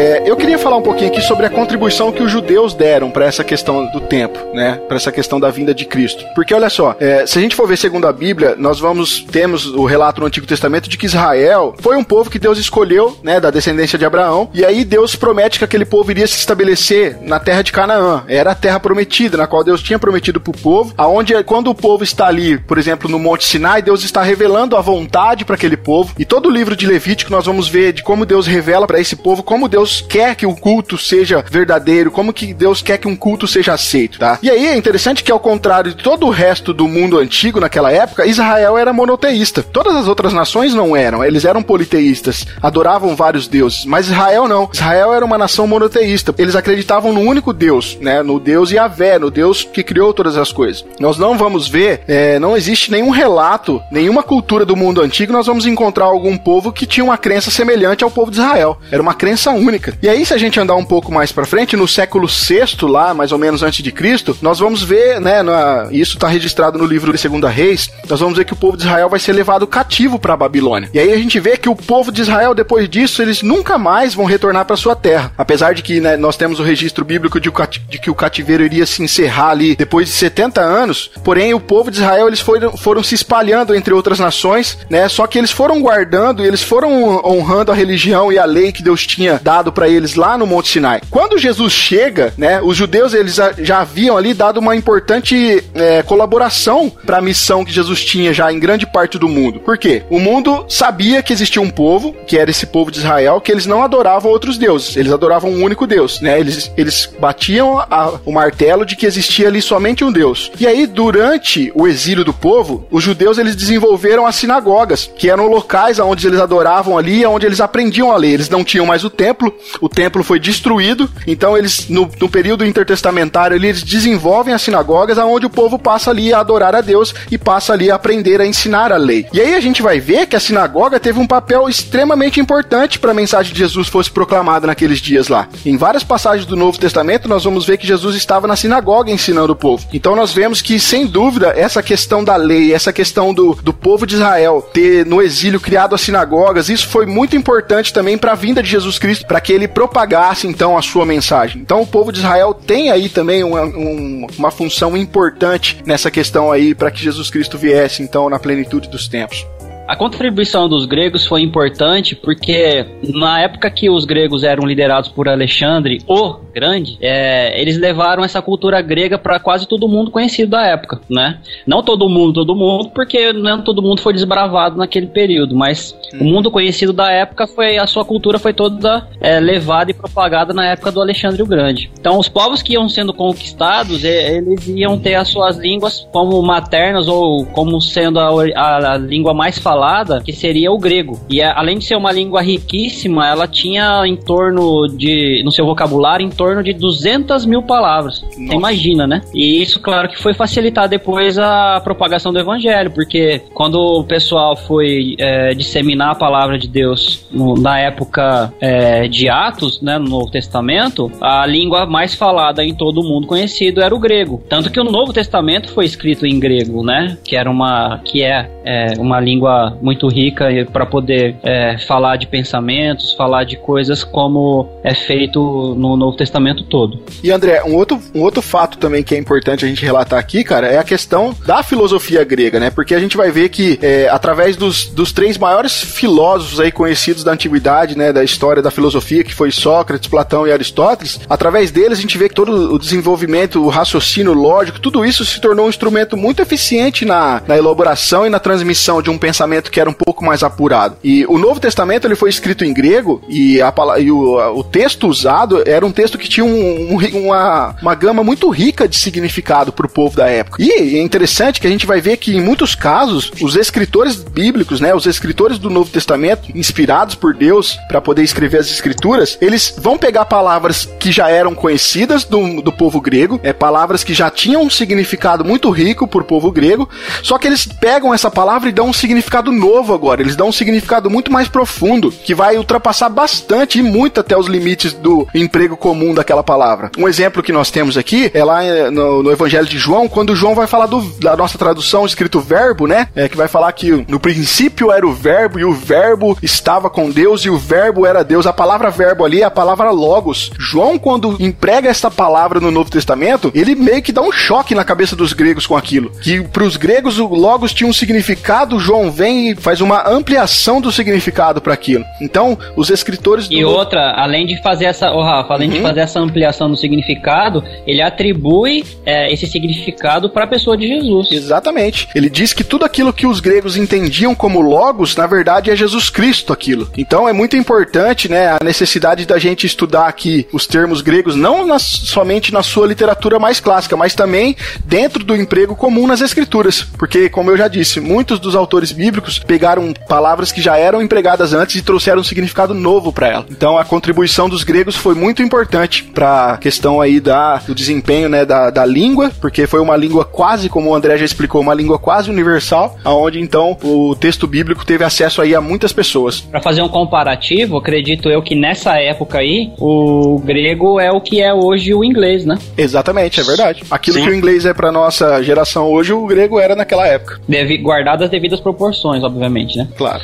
[0.00, 3.26] É, eu queria falar um pouquinho aqui sobre a contribuição que os judeus deram para
[3.26, 4.80] essa questão do tempo, né?
[4.88, 6.24] Para essa questão da vinda de Cristo.
[6.34, 9.66] Porque olha só, é, se a gente for ver segundo a Bíblia, nós vamos temos
[9.66, 13.38] o relato no Antigo Testamento de que Israel foi um povo que Deus escolheu, né,
[13.38, 17.38] da descendência de Abraão, e aí Deus promete que aquele povo iria se estabelecer na
[17.38, 18.24] terra de Canaã.
[18.26, 21.74] Era a terra prometida, na qual Deus tinha prometido para o povo, aonde quando o
[21.74, 25.76] povo está ali, por exemplo, no Monte Sinai, Deus está revelando a vontade para aquele
[25.76, 26.14] povo.
[26.18, 29.14] E todo o livro de Levítico nós vamos ver de como Deus revela para esse
[29.14, 33.16] povo como Deus quer que o culto seja verdadeiro, como que Deus quer que um
[33.16, 34.38] culto seja aceito, tá?
[34.42, 37.90] E aí é interessante que ao contrário de todo o resto do mundo antigo naquela
[37.90, 39.62] época, Israel era monoteísta.
[39.62, 44.68] Todas as outras nações não eram, eles eram politeístas, adoravam vários deuses, mas Israel não.
[44.72, 46.34] Israel era uma nação monoteísta.
[46.38, 48.22] Eles acreditavam no único Deus, né?
[48.22, 50.84] No Deus Yahvé, no Deus que criou todas as coisas.
[50.98, 55.46] Nós não vamos ver, é, não existe nenhum relato, nenhuma cultura do mundo antigo, nós
[55.46, 58.78] vamos encontrar algum povo que tinha uma crença semelhante ao povo de Israel.
[58.90, 59.69] Era uma crença única.
[60.02, 63.14] E aí, se a gente andar um pouco mais para frente, no século VI, lá,
[63.14, 66.84] mais ou menos antes de Cristo, nós vamos ver, né, na, isso está registrado no
[66.84, 69.66] livro de Segunda Reis, nós vamos ver que o povo de Israel vai ser levado
[69.66, 70.90] cativo para Babilônia.
[70.92, 74.14] E aí a gente vê que o povo de Israel, depois disso, eles nunca mais
[74.14, 75.32] vão retornar para sua terra.
[75.36, 79.02] Apesar de que né, nós temos o registro bíblico de, que o cativeiro iria se
[79.02, 83.14] encerrar ali depois de 70 anos, porém o povo de Israel eles foram, foram se
[83.14, 85.08] espalhando entre outras nações, né?
[85.08, 88.82] Só que eles foram guardando e eles foram honrando a religião e a lei que
[88.82, 91.00] Deus tinha dado para eles lá no Monte Sinai.
[91.10, 92.60] Quando Jesus chega, né?
[92.62, 97.72] Os judeus eles já haviam ali dado uma importante é, colaboração para a missão que
[97.72, 99.60] Jesus tinha já em grande parte do mundo.
[99.60, 100.02] Por quê?
[100.08, 103.66] O mundo sabia que existia um povo, que era esse povo de Israel, que eles
[103.66, 106.38] não adoravam outros deuses, eles adoravam um único Deus, né?
[106.38, 110.50] Eles, eles batiam a, o martelo de que existia ali somente um Deus.
[110.58, 115.46] E aí, durante o exílio do povo, os judeus eles desenvolveram as sinagogas, que eram
[115.46, 118.32] locais onde eles adoravam ali, onde eles aprendiam a lei.
[118.32, 119.49] Eles não tinham mais o templo,
[119.80, 125.46] o templo foi destruído, então eles, no, no período intertestamentário, eles desenvolvem as sinagogas, onde
[125.46, 128.92] o povo passa ali a adorar a Deus e passa ali a aprender a ensinar
[128.92, 129.26] a lei.
[129.32, 133.10] E aí a gente vai ver que a sinagoga teve um papel extremamente importante para
[133.10, 135.48] a mensagem de Jesus fosse proclamada naqueles dias lá.
[135.64, 139.52] Em várias passagens do Novo Testamento, nós vamos ver que Jesus estava na sinagoga ensinando
[139.52, 139.86] o povo.
[139.92, 144.06] Então nós vemos que, sem dúvida, essa questão da lei, essa questão do, do povo
[144.06, 148.36] de Israel ter no exílio criado as sinagogas, isso foi muito importante também para a
[148.36, 151.62] vinda de Jesus Cristo, para que ele propagasse então a sua mensagem.
[151.62, 156.52] Então o povo de Israel tem aí também uma, um, uma função importante nessa questão
[156.52, 159.46] aí para que Jesus Cristo viesse então na plenitude dos tempos.
[159.90, 165.28] A contribuição dos gregos foi importante porque na época que os gregos eram liderados por
[165.28, 170.66] Alexandre o Grande, é, eles levaram essa cultura grega para quase todo mundo conhecido da
[170.66, 171.38] época, né?
[171.66, 176.18] Não todo mundo, todo mundo, porque não todo mundo foi desbravado naquele período, mas hum.
[176.20, 180.52] o mundo conhecido da época foi a sua cultura foi toda é, levada e propagada
[180.52, 181.90] na época do Alexandre o Grande.
[181.98, 187.08] Então os povos que iam sendo conquistados, eles iam ter as suas línguas como maternas
[187.08, 191.18] ou como sendo a, a, a língua mais falada que seria o grego.
[191.28, 196.26] E além de ser uma língua riquíssima, ela tinha em torno de, no seu vocabulário,
[196.26, 198.24] em torno de 200 mil palavras.
[198.34, 199.20] Imagina, né?
[199.34, 204.56] E isso, claro, que foi facilitar depois a propagação do evangelho, porque quando o pessoal
[204.56, 210.08] foi é, disseminar a palavra de Deus no, na época é, de Atos, né, no
[210.08, 214.42] Novo Testamento, a língua mais falada em todo o mundo conhecido era o grego.
[214.48, 217.18] Tanto que o Novo Testamento foi escrito em grego, né?
[217.22, 222.26] Que era uma, que é, é uma língua muito rica para poder é, falar de
[222.26, 226.29] pensamentos, falar de coisas como é feito no Novo Testamento
[226.64, 227.00] todo.
[227.22, 230.42] E André, um outro, um outro fato também que é importante a gente relatar aqui,
[230.42, 232.70] cara, é a questão da filosofia grega, né?
[232.70, 237.24] Porque a gente vai ver que é, através dos, dos três maiores filósofos aí conhecidos
[237.24, 241.98] da antiguidade, né, da história da filosofia, que foi Sócrates, Platão e Aristóteles, através deles
[241.98, 245.68] a gente vê que todo o desenvolvimento, o raciocínio lógico, tudo isso se tornou um
[245.68, 249.90] instrumento muito eficiente na, na elaboração e na transmissão de um pensamento Testamento que era
[249.90, 250.96] um pouco mais apurado.
[251.02, 255.08] E o Novo Testamento ele foi escrito em grego e, a, e o, o texto
[255.08, 259.72] usado era um texto que tinha um, um, uma, uma gama muito rica de significado
[259.72, 260.62] para o povo da época.
[260.62, 264.80] E é interessante que a gente vai ver que em muitos casos os escritores bíblicos,
[264.80, 269.74] né, os escritores do Novo Testamento, inspirados por Deus para poder escrever as escrituras, eles
[269.78, 274.30] vão pegar palavras que já eram conhecidas do, do povo grego, é palavras que já
[274.30, 276.88] tinham um significado muito rico para o povo grego,
[277.22, 280.20] só que eles pegam essa palavra e dão um significado significado novo agora.
[280.20, 284.46] Eles dão um significado muito mais profundo, que vai ultrapassar bastante e muito até os
[284.46, 286.90] limites do emprego comum comum daquela palavra.
[286.98, 290.34] Um exemplo que nós temos aqui é lá eh, no, no Evangelho de João, quando
[290.34, 293.08] João vai falar do- da nossa tradução escrito verbo, né?
[293.14, 297.10] É, que vai falar que no princípio era o verbo e o verbo estava com
[297.10, 298.46] Deus e o verbo era Deus.
[298.46, 300.50] A palavra verbo ali é a palavra logos.
[300.58, 304.84] João, quando emprega essa palavra no Novo Testamento, ele meio que dá um choque na
[304.84, 306.10] cabeça dos gregos com aquilo.
[306.22, 310.80] Que para os gregos o logos tinha um significado, João vem e faz uma ampliação
[310.80, 312.04] do significado para aquilo.
[312.20, 315.76] Então, os escritores do E outra, além de fazer essa, ô Rafa, além Uhum.
[315.76, 320.86] de fazer essa ampliação do significado, ele atribui é, esse significado para a pessoa de
[320.86, 321.30] Jesus.
[321.30, 322.08] Exatamente.
[322.14, 326.10] Ele diz que tudo aquilo que os gregos entendiam como logos, na verdade é Jesus
[326.10, 326.88] Cristo aquilo.
[326.96, 331.66] Então é muito importante, né, a necessidade da gente estudar aqui os termos gregos, não
[331.66, 336.82] nas- somente na sua literatura mais clássica, mas também dentro do emprego comum nas escrituras.
[336.98, 341.52] Porque, como eu já disse, muitos dos autores bíblicos pegaram palavras que já eram empregadas
[341.52, 343.46] antes e trouxeram um significado novo para ela.
[343.50, 348.28] Então a contribuição dos gregos foi muito importante para a questão aí da, do desempenho,
[348.28, 351.74] né, da, da língua, porque foi uma língua quase, como o André já explicou, uma
[351.74, 356.40] língua quase universal, aonde então o texto bíblico teve acesso aí a muitas pessoas.
[356.40, 361.42] Para fazer um comparativo, acredito eu que nessa época aí, o grego é o que
[361.42, 362.58] é hoje o inglês, né?
[362.76, 363.82] Exatamente, é verdade.
[363.90, 364.24] Aquilo Sim.
[364.24, 367.40] que o inglês é para nossa geração hoje, o grego era naquela época.
[367.48, 369.88] Deve, guardadas as devidas proporções, obviamente, né?
[369.96, 370.22] Claro.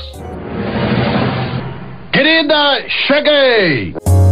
[2.13, 4.26] Querida, cheguei!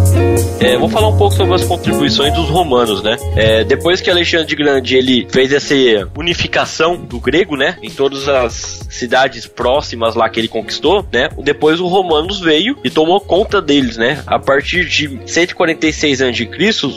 [0.61, 3.19] É, vou falar um pouco sobre as contribuições dos romanos, né?
[3.37, 5.75] É, depois que Alexandre Grande ele fez essa
[6.17, 11.29] unificação do grego, né, em todas as cidades próximas lá que ele conquistou, né?
[11.39, 14.23] Depois o romanos veio e tomou conta deles, né?
[14.27, 16.49] A partir de 146 a.C.,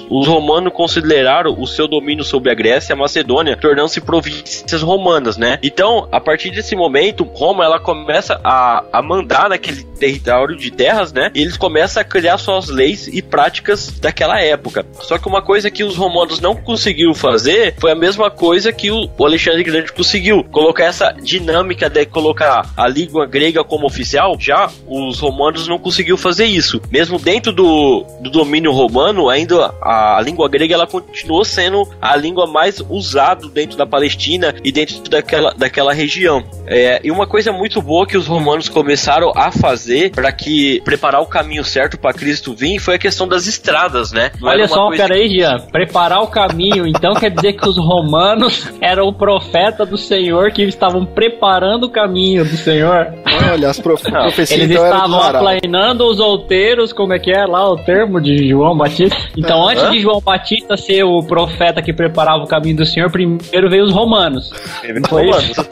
[0.10, 5.38] os romanos consideraram o seu domínio sobre a Grécia e a Macedônia, tornando-se províncias romanas,
[5.38, 5.60] né?
[5.62, 11.12] Então, a partir desse momento, Roma ela começa a, a mandar naquele território de terras,
[11.12, 11.32] né?
[11.34, 14.86] E eles começam a criar suas leis e práticas daquela época.
[15.02, 18.91] Só que uma coisa que os romanos não conseguiram fazer foi a mesma coisa que
[18.91, 24.36] o Alexandre Grande conseguiu, colocar essa dinâmica de colocar a língua grega como oficial.
[24.39, 26.82] Já os romanos não conseguiram fazer isso.
[26.91, 32.15] Mesmo dentro do, do domínio romano, ainda a, a língua grega ela continuou sendo a
[32.15, 36.43] língua mais usada dentro da Palestina e dentro daquela, daquela região.
[36.65, 41.22] É, e uma coisa muito boa que os romanos começaram a fazer para que preparar
[41.22, 44.31] o caminho certo para Cristo vir foi a questão das estradas, né?
[44.41, 45.60] Não Olha só, coisa peraí, Jean.
[45.71, 50.63] Preparar o caminho, então quer dizer que os romanos eram o profeta do Senhor que
[50.63, 53.13] estavam preparando o caminho do Senhor.
[53.51, 54.03] Olha, as prof...
[54.12, 58.49] profecias Eles então estavam aplainando os outeiros, como é que é lá o termo de
[58.49, 59.17] João Batista?
[59.38, 59.91] Então, antes Hã?
[59.91, 63.91] de João Batista ser o profeta que preparava o caminho do Senhor, primeiro veio os
[63.91, 64.51] romanos.
[65.07, 65.53] Foi romanos.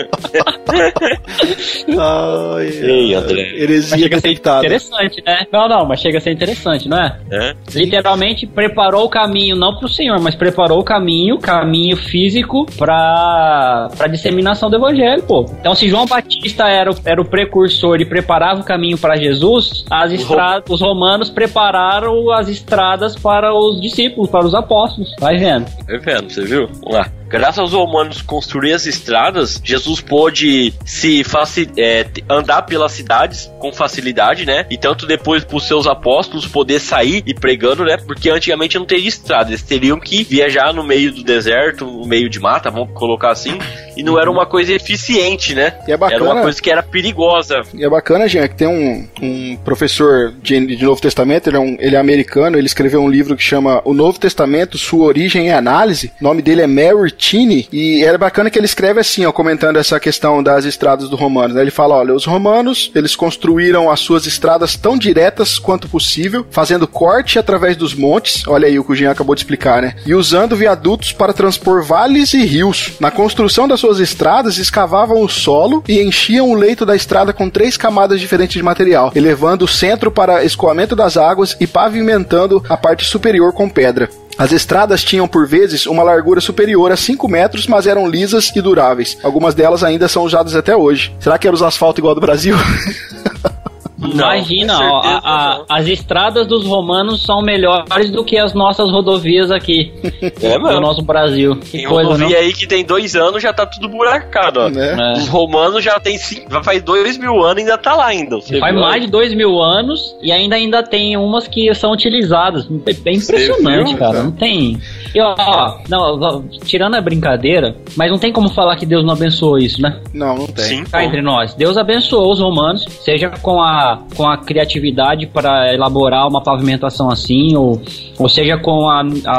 [1.97, 3.51] Ai, Ei, André.
[3.51, 5.47] Mas heresia chega a ser interessante, né?
[5.51, 7.14] Não, não, mas chega a ser interessante, não é?
[7.31, 7.53] É.
[7.73, 13.89] Literalmente preparou o caminho, não para o Senhor, mas preparou o caminho, caminho físico para
[13.97, 15.45] para disseminação do evangelho, pô.
[15.59, 19.85] Então, se João Batista era o, era o precursor e preparava o caminho para Jesus,
[19.89, 25.13] as estra- os romanos prepararam as estradas para os discípulos, para os apóstolos.
[25.19, 25.65] Vai vendo.
[25.87, 26.67] Vai vendo, você viu?
[26.67, 27.11] Vamos lá.
[27.27, 33.73] Graças aos romanos construir as estradas, Jesus pôde se faci é, andar pelas cidades com
[33.73, 34.65] facilidade, né?
[34.69, 37.97] E tanto depois para os seus apóstolos poder sair e pregando, né?
[37.97, 42.29] Porque antigamente não teria estrada, eles teriam que viajar no meio do deserto, no meio
[42.29, 43.57] de mata, vamos colocar assim,
[43.95, 45.73] e não era uma coisa eficiente, né?
[45.87, 46.23] E é bacana.
[46.23, 47.61] Era uma coisa que era perigosa.
[47.73, 51.59] E é bacana, Jean, que tem um, um professor de, de Novo Testamento, ele é,
[51.59, 55.47] um, ele é americano, ele escreveu um livro que chama O Novo Testamento, Sua Origem
[55.47, 56.11] e Análise.
[56.19, 59.77] O nome dele é Mary Tinney, e é bacana que ele escreve assim, ó, comentando
[59.77, 61.55] essa questão das estradas dos romanos.
[61.55, 61.61] né?
[61.61, 66.84] Ele fala, olha, os romanos, eles construíram as suas estradas tão diretas quanto possível, fazendo
[66.87, 69.95] corte através dos montes, olha aí o que o Jean acabou de explicar, né?
[70.05, 72.93] E usando viadutos para transpor vales e rios.
[72.99, 77.49] Na construção das suas estradas, escavavam o solo e enchiam o leito da estrada com
[77.49, 82.77] três camadas diferentes de material, elevando o centro para escoamento das águas e pavimentando a
[82.77, 84.09] parte superior com pedra.
[84.37, 88.61] As estradas tinham, por vezes, uma largura superior a 5 metros, mas eram lisas e
[88.61, 89.17] duráveis.
[89.23, 91.15] Algumas delas ainda são usadas até hoje.
[91.19, 92.55] Será que era os asfalto igual do Brasil?
[93.97, 95.65] Imagina, ó, a- a- não.
[95.69, 99.93] as estradas dos romanos são melhores do que as nossas rodovias aqui
[100.41, 100.81] É, do mano.
[100.81, 101.55] nosso Brasil.
[101.55, 102.17] Que Tem coisa, não?
[102.17, 104.69] rodovia aí que tem dois anos já tá tudo buracado, ó.
[104.69, 104.95] né?
[104.99, 105.17] É.
[105.17, 108.39] Os romanos já tem cinco, faz dois mil anos e ainda tá lá ainda.
[108.41, 108.81] Faz viu?
[108.81, 112.67] mais de dois mil anos e ainda ainda tem umas que são utilizadas.
[112.85, 114.23] É bem impressionante, viu, cara.
[114.23, 114.77] Não tem.
[115.13, 119.13] E ó, não, ó, tirando a brincadeira, mas não tem como falar que Deus não
[119.13, 119.99] abençoou isso, né?
[120.13, 120.65] Não, não tem.
[120.65, 121.53] Sim, Cá entre nós.
[121.53, 127.55] Deus abençoou os romanos, seja com a, com a criatividade para elaborar uma pavimentação assim,
[127.55, 127.81] ou,
[128.19, 129.31] ou seja, com a, a-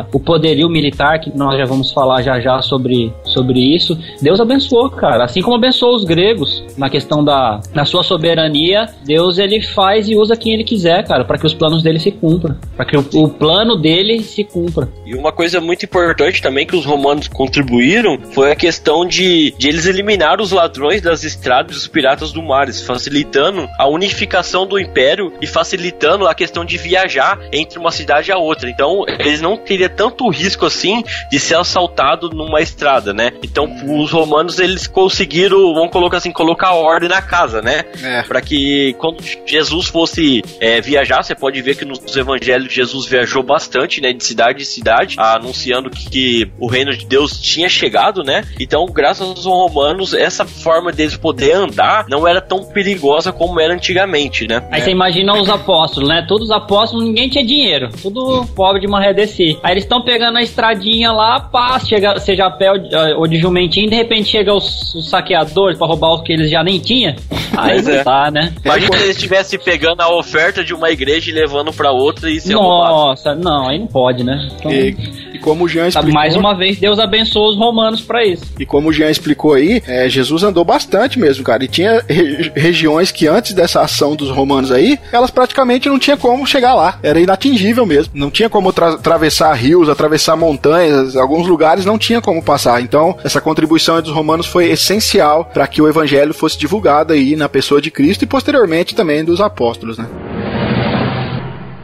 [0.00, 4.40] a- o poderio militar, que nós já vamos falar já já sobre, sobre isso, Deus
[4.40, 5.24] abençoou, cara.
[5.24, 10.16] Assim como abençoou os gregos na questão da, da sua soberania, Deus ele faz e
[10.16, 13.04] usa quem ele quiser, cara, para que os planos dele se cumpram, para que o,
[13.22, 14.88] o plano dele se cumpra.
[15.06, 19.68] E uma coisa muito importante também que os romanos contribuíram foi a questão de, de
[19.68, 24.78] eles eliminar os ladrões das estradas e os piratas do mar, facilitando a unificação do
[24.78, 28.70] império e facilitando a questão de viajar entre uma cidade e a outra.
[28.70, 33.32] Então, eles não teriam tanto risco assim de ser assaltado numa estrada, né?
[33.42, 33.68] Então,
[34.00, 37.84] os romanos eles conseguiram, vamos colocar assim, colocar ordem na casa, né?
[38.00, 38.22] É.
[38.22, 43.42] Para que quando Jesus fosse é, viajar, você pode ver que nos evangelhos Jesus viajou
[43.42, 48.22] bastante, né, de cidade em cidade, anunciando que, que o reino de Deus tinha chegado,
[48.22, 48.44] né?
[48.60, 53.71] Então, graças aos romanos, essa forma deles poder andar não era tão perigosa como era
[53.72, 54.62] antigamente, né?
[54.70, 56.24] Aí você imagina os apóstolos, né?
[56.28, 57.88] Todos os apóstolos, ninguém tinha dinheiro.
[58.00, 59.58] Tudo pobre de maré descer.
[59.62, 63.26] Aí eles estão pegando a estradinha lá, pá, chega, seja a pé ou de- ou
[63.26, 66.78] de jumentinho, de repente chega os, os saqueadores pra roubar os que eles já nem
[66.78, 67.14] tinham.
[67.56, 68.02] Aí é.
[68.02, 68.52] tá, né?
[68.64, 72.38] Imagina se eles estivessem pegando a oferta de uma igreja e levando pra outra e
[72.52, 72.92] roubado.
[72.94, 74.48] Nossa, não, aí não pode, né?
[74.58, 78.44] Então, e como o Jean explicou, mais uma vez, Deus abençoou os romanos pra isso.
[78.58, 81.64] e como o Jean explicou aí, é, Jesus andou bastante mesmo, cara.
[81.64, 86.16] E tinha re- regiões que antes dessa ação dos romanos aí, elas praticamente não tinha
[86.16, 86.98] como chegar lá.
[87.02, 88.12] Era inatingível mesmo.
[88.14, 91.16] Não tinha como tra- atravessar rios, atravessar montanhas.
[91.16, 92.80] Alguns lugares não tinha como passar.
[92.80, 97.48] Então, essa contribuição dos romanos foi essencial para que o evangelho fosse divulgado aí na
[97.48, 100.06] pessoa de Cristo e posteriormente também dos apóstolos, né?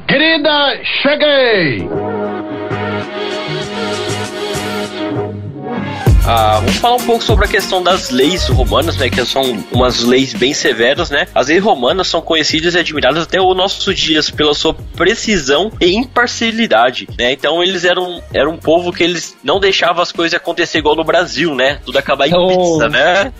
[0.06, 1.86] Querida, cheguei!
[6.30, 9.08] Ah, vamos falar um pouco sobre a questão das leis romanas, né?
[9.08, 11.26] Que são umas leis bem severas, né?
[11.34, 15.94] As leis romanas são conhecidas e admiradas até os nossos dias pela sua precisão e
[15.96, 17.32] imparcialidade, né?
[17.32, 21.02] Então eles eram, eram um povo que eles não deixavam as coisas acontecer igual no
[21.02, 21.80] Brasil, né?
[21.82, 22.46] Tudo acabar em Oh.
[22.48, 23.32] pizza, né?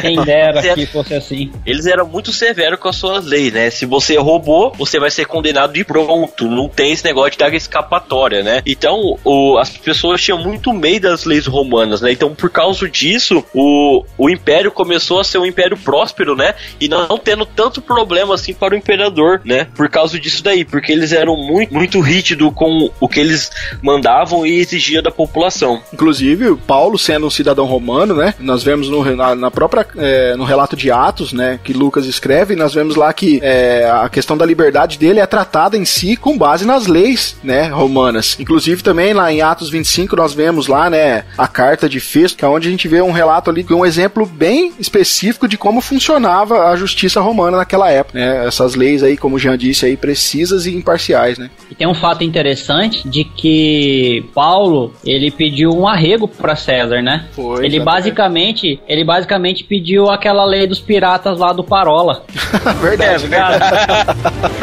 [0.00, 1.50] Quem dera que fosse assim.
[1.66, 3.70] Eles eram muito severos com as suas leis, né?
[3.70, 6.46] Se você roubou, você vai ser condenado de pronto.
[6.46, 8.62] Não tem esse negócio de dar escapatória, né?
[8.64, 12.19] Então, o- as pessoas tinham muito medo das leis romanas, né?
[12.20, 16.54] Então, por causa disso, o, o império começou a ser um império próspero, né?
[16.78, 19.68] E não tendo tanto problema assim para o imperador, né?
[19.74, 23.50] Por causa disso daí, porque eles eram muito, muito rígidos com o que eles
[23.80, 25.80] mandavam e exigiam da população.
[25.94, 28.34] Inclusive, Paulo, sendo um cidadão romano, né?
[28.38, 31.58] Nós vemos no, na, na própria é, no relato de Atos, né?
[31.64, 35.74] Que Lucas escreve, nós vemos lá que é, a questão da liberdade dele é tratada
[35.74, 37.68] em si com base nas leis, né?
[37.68, 38.36] Romanas.
[38.38, 41.24] Inclusive também lá em Atos 25 nós vemos lá, né?
[41.38, 44.72] A carta de Que é onde a gente vê um relato ali, um exemplo bem
[44.78, 48.46] específico de como funcionava a justiça romana naquela época, né?
[48.46, 51.50] Essas leis aí, como o Jean disse aí, precisas e imparciais, né?
[51.70, 57.26] E tem um fato interessante de que Paulo, ele pediu um arrego para César, né?
[57.32, 57.84] Foi, ele exatamente.
[57.84, 62.24] basicamente, ele basicamente pediu aquela lei dos piratas lá do Parola.
[62.82, 63.24] Verdade.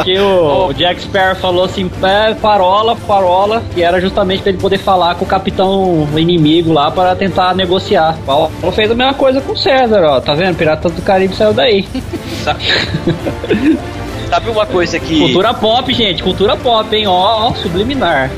[0.03, 4.59] que o, o Jack Sparrow falou assim, é, Parola, Parola, que era justamente para ele
[4.59, 8.17] poder falar com o capitão inimigo lá para tentar negociar.
[8.25, 10.55] Paulo fez a mesma coisa com César, ó, tá vendo?
[10.57, 11.88] Piratas do Caribe saiu daí.
[12.43, 12.63] Sabe,
[14.29, 15.19] Sabe uma coisa que.
[15.19, 17.07] Cultura pop, gente, cultura pop, hein?
[17.07, 18.29] Ó, ó, subliminar.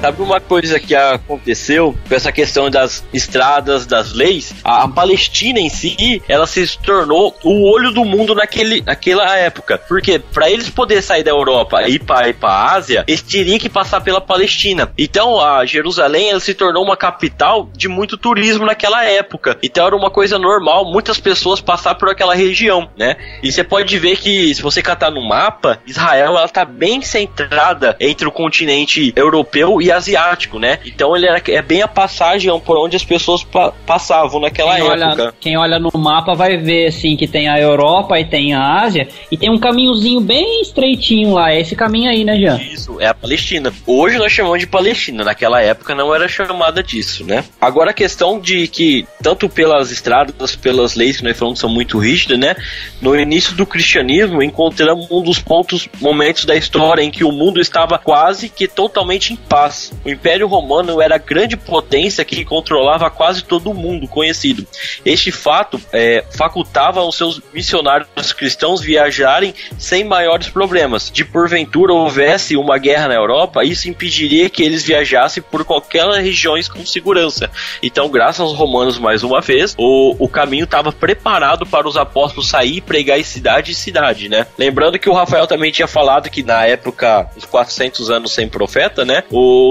[0.00, 4.54] Sabe uma coisa que aconteceu com essa questão das estradas, das leis?
[4.62, 9.76] A, a Palestina em si, ela se tornou o olho do mundo naquele, naquela época.
[9.76, 13.68] Porque para eles poderem sair da Europa e ir para a Ásia, eles teriam que
[13.68, 14.92] passar pela Palestina.
[14.96, 19.58] Então a Jerusalém ela se tornou uma capital de muito turismo naquela época.
[19.62, 23.16] Então era uma coisa normal, muitas pessoas passar por aquela região, né?
[23.42, 27.96] E você pode ver que se você catar no mapa, Israel ela tá bem centrada
[27.98, 30.78] entre o continente europeu e asiático, né?
[30.84, 34.82] Então ele era, é bem a passagem por onde as pessoas pa- passavam naquela Quem
[34.84, 35.34] olha, época.
[35.40, 39.08] quem olha no mapa vai ver assim que tem a Europa e tem a Ásia
[39.30, 41.52] e tem um caminhozinho bem estreitinho lá.
[41.52, 42.56] É esse caminho aí, né, Jean?
[42.60, 43.72] Isso, é a Palestina.
[43.86, 47.44] Hoje nós chamamos de Palestina, naquela época não era chamada disso, né?
[47.60, 51.70] Agora a questão de que, tanto pelas estradas, pelas leis que nós falamos que são
[51.70, 52.54] muito rígidas, né?
[53.00, 57.60] No início do cristianismo, encontramos um dos pontos, momentos da história em que o mundo
[57.60, 59.77] estava quase que totalmente em paz.
[59.78, 59.92] Paz.
[60.04, 64.66] O Império Romano era a grande potência que controlava quase todo o mundo conhecido.
[65.04, 71.10] Este fato é, facultava aos seus missionários cristãos viajarem sem maiores problemas.
[71.10, 76.68] De porventura houvesse uma guerra na Europa, isso impediria que eles viajassem por qualquer regiões
[76.68, 77.50] com segurança.
[77.82, 82.48] Então, graças aos romanos mais uma vez, o, o caminho estava preparado para os apóstolos
[82.48, 84.46] sair e pregar em cidade em cidade, né?
[84.56, 89.04] Lembrando que o Rafael também tinha falado que na época, os 400 anos sem profeta,
[89.04, 89.22] né?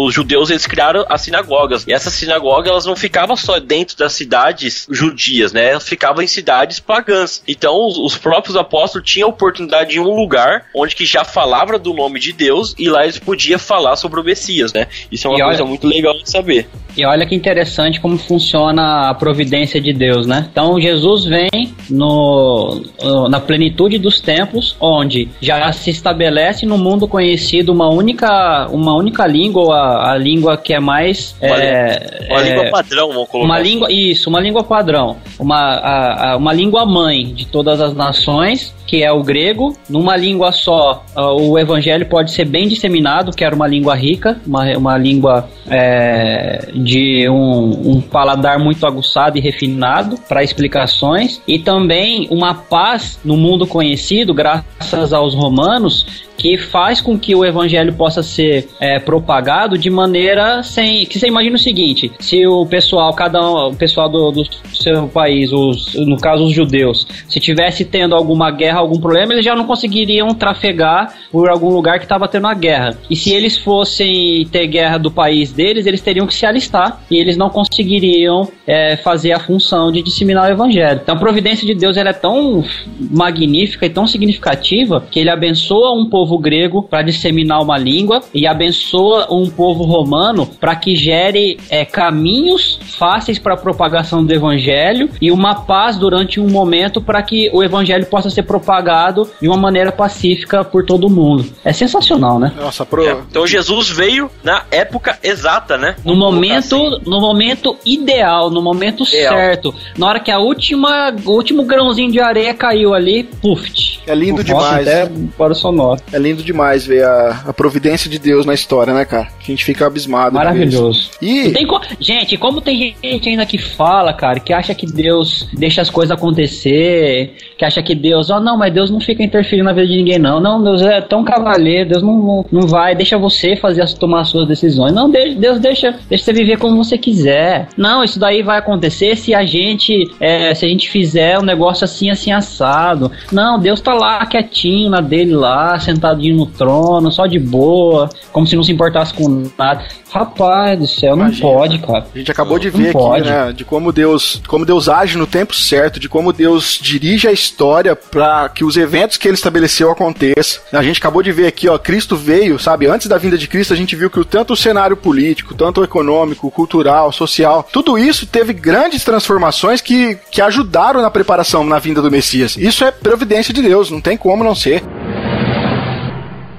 [0.06, 1.86] Os judeus eles criaram as sinagogas.
[1.88, 5.72] E essas sinagogas elas não ficavam só dentro das cidades judias, né?
[5.72, 7.41] Elas ficavam em cidades pagãs.
[7.48, 11.78] Então, os, os próprios apóstolos tinham a oportunidade em um lugar onde que já falava
[11.80, 14.88] do nome de Deus e lá eles podiam falar sobre o Messias, né?
[15.12, 16.68] Isso é uma E coisa olha- muito legal de saber.
[16.95, 20.48] E olha que interessante como funciona a providência de Deus, né?
[20.52, 22.82] Então Jesus vem no,
[23.30, 29.28] na plenitude dos tempos, onde já se estabelece no mundo conhecido uma única, uma única
[29.28, 33.46] língua, a, a língua que é mais Uma, é, uma é, língua padrão, vamos colocar.
[33.48, 33.70] uma assim.
[33.70, 35.18] língua, isso, uma língua padrão.
[35.40, 39.76] Uma, a- a- uma língua mãe de todas as nações, que é o grego.
[39.90, 44.40] Numa língua só, ah, o evangelho pode ser bem disseminado, que era uma língua rica,
[44.46, 51.42] uma, uma língua é, de um, um paladar muito aguçado e refinado para explicações.
[51.48, 57.44] E também uma paz no mundo conhecido, graças aos romanos, que faz com que o
[57.44, 62.66] evangelho possa ser é, propagado de maneira sem que você imagina o seguinte se o
[62.66, 67.40] pessoal cada um, o pessoal do, do seu país os, no caso os judeus se
[67.40, 72.06] tivesse tendo alguma guerra algum problema eles já não conseguiriam trafegar por algum lugar que
[72.06, 72.98] estava tendo a guerra.
[73.10, 77.18] E se eles fossem ter guerra do país deles eles teriam que se alistar e
[77.18, 81.00] eles não conseguiriam é, fazer a função de disseminar o evangelho.
[81.02, 82.64] Então a providência de Deus ela é tão
[83.00, 88.48] magnífica e tão significativa que ele abençoa um povo grego para disseminar uma língua e
[88.48, 95.10] abençoa um povo romano para que gere é, caminhos fáceis para a propagação do evangelho
[95.22, 99.58] e uma paz durante um momento para que o evangelho possa ser propagado de uma
[99.58, 101.46] maneira pacífica por todo mundo.
[101.64, 102.52] É sensacional, né?
[102.58, 103.06] Nossa, pro...
[103.08, 105.96] É, Então Jesus veio na época exata, né?
[106.04, 107.02] No Vamos momento, assim.
[107.06, 109.34] no momento ideal, no momento Ideal.
[109.36, 114.00] certo, na hora que a última, o último grãozinho de areia caiu ali, puff.
[114.08, 114.88] É lindo demais.
[114.88, 116.02] Até para o sonoro.
[116.12, 119.28] É lindo demais ver a, a providência de Deus na história, né, cara?
[119.39, 120.34] A gente fica abismado.
[120.36, 121.11] Maravilhoso.
[121.22, 125.82] E co- Gente, como tem gente ainda que fala, cara, que acha que Deus deixa
[125.82, 129.74] as coisas acontecer, que acha que Deus, ó, não, mas Deus não fica interferindo na
[129.74, 130.39] vida de ninguém, não.
[130.39, 134.22] Não, Deus é tão cavaleiro, Deus não, não, não vai, deixa você fazer as, tomar
[134.22, 134.93] as suas decisões.
[134.93, 137.68] Não, de- Deus deixa, deixa você viver como você quiser.
[137.76, 141.84] Não, isso daí vai acontecer se a gente, é, se a gente fizer um negócio
[141.84, 143.12] assim, assim, assado.
[143.32, 148.45] Não, Deus tá lá quietinho na dele lá, sentadinho no trono, só de boa, como
[148.45, 149.84] se não se importasse com nada.
[150.12, 151.49] Rapaz do céu, não Imagina.
[151.49, 152.05] pode, cara.
[152.14, 153.30] a gente acabou de Não ver aqui, pode.
[153.30, 157.32] né, de como Deus, como Deus age no tempo certo, de como Deus dirige a
[157.32, 157.47] história
[157.95, 160.62] para que os eventos que ele estabeleceu aconteçam.
[160.72, 162.88] A gente acabou de ver aqui, ó, Cristo veio, sabe?
[162.88, 165.82] Antes da vinda de Cristo, a gente viu que o tanto o cenário político, tanto
[165.82, 171.80] o econômico, cultural, social, tudo isso teve grandes transformações que, que ajudaram na preparação na
[171.80, 172.58] vinda do Messias.
[172.58, 174.84] Isso é providência de Deus, não tem como não ser.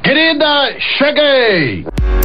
[0.02, 2.17] Querida, cheguei!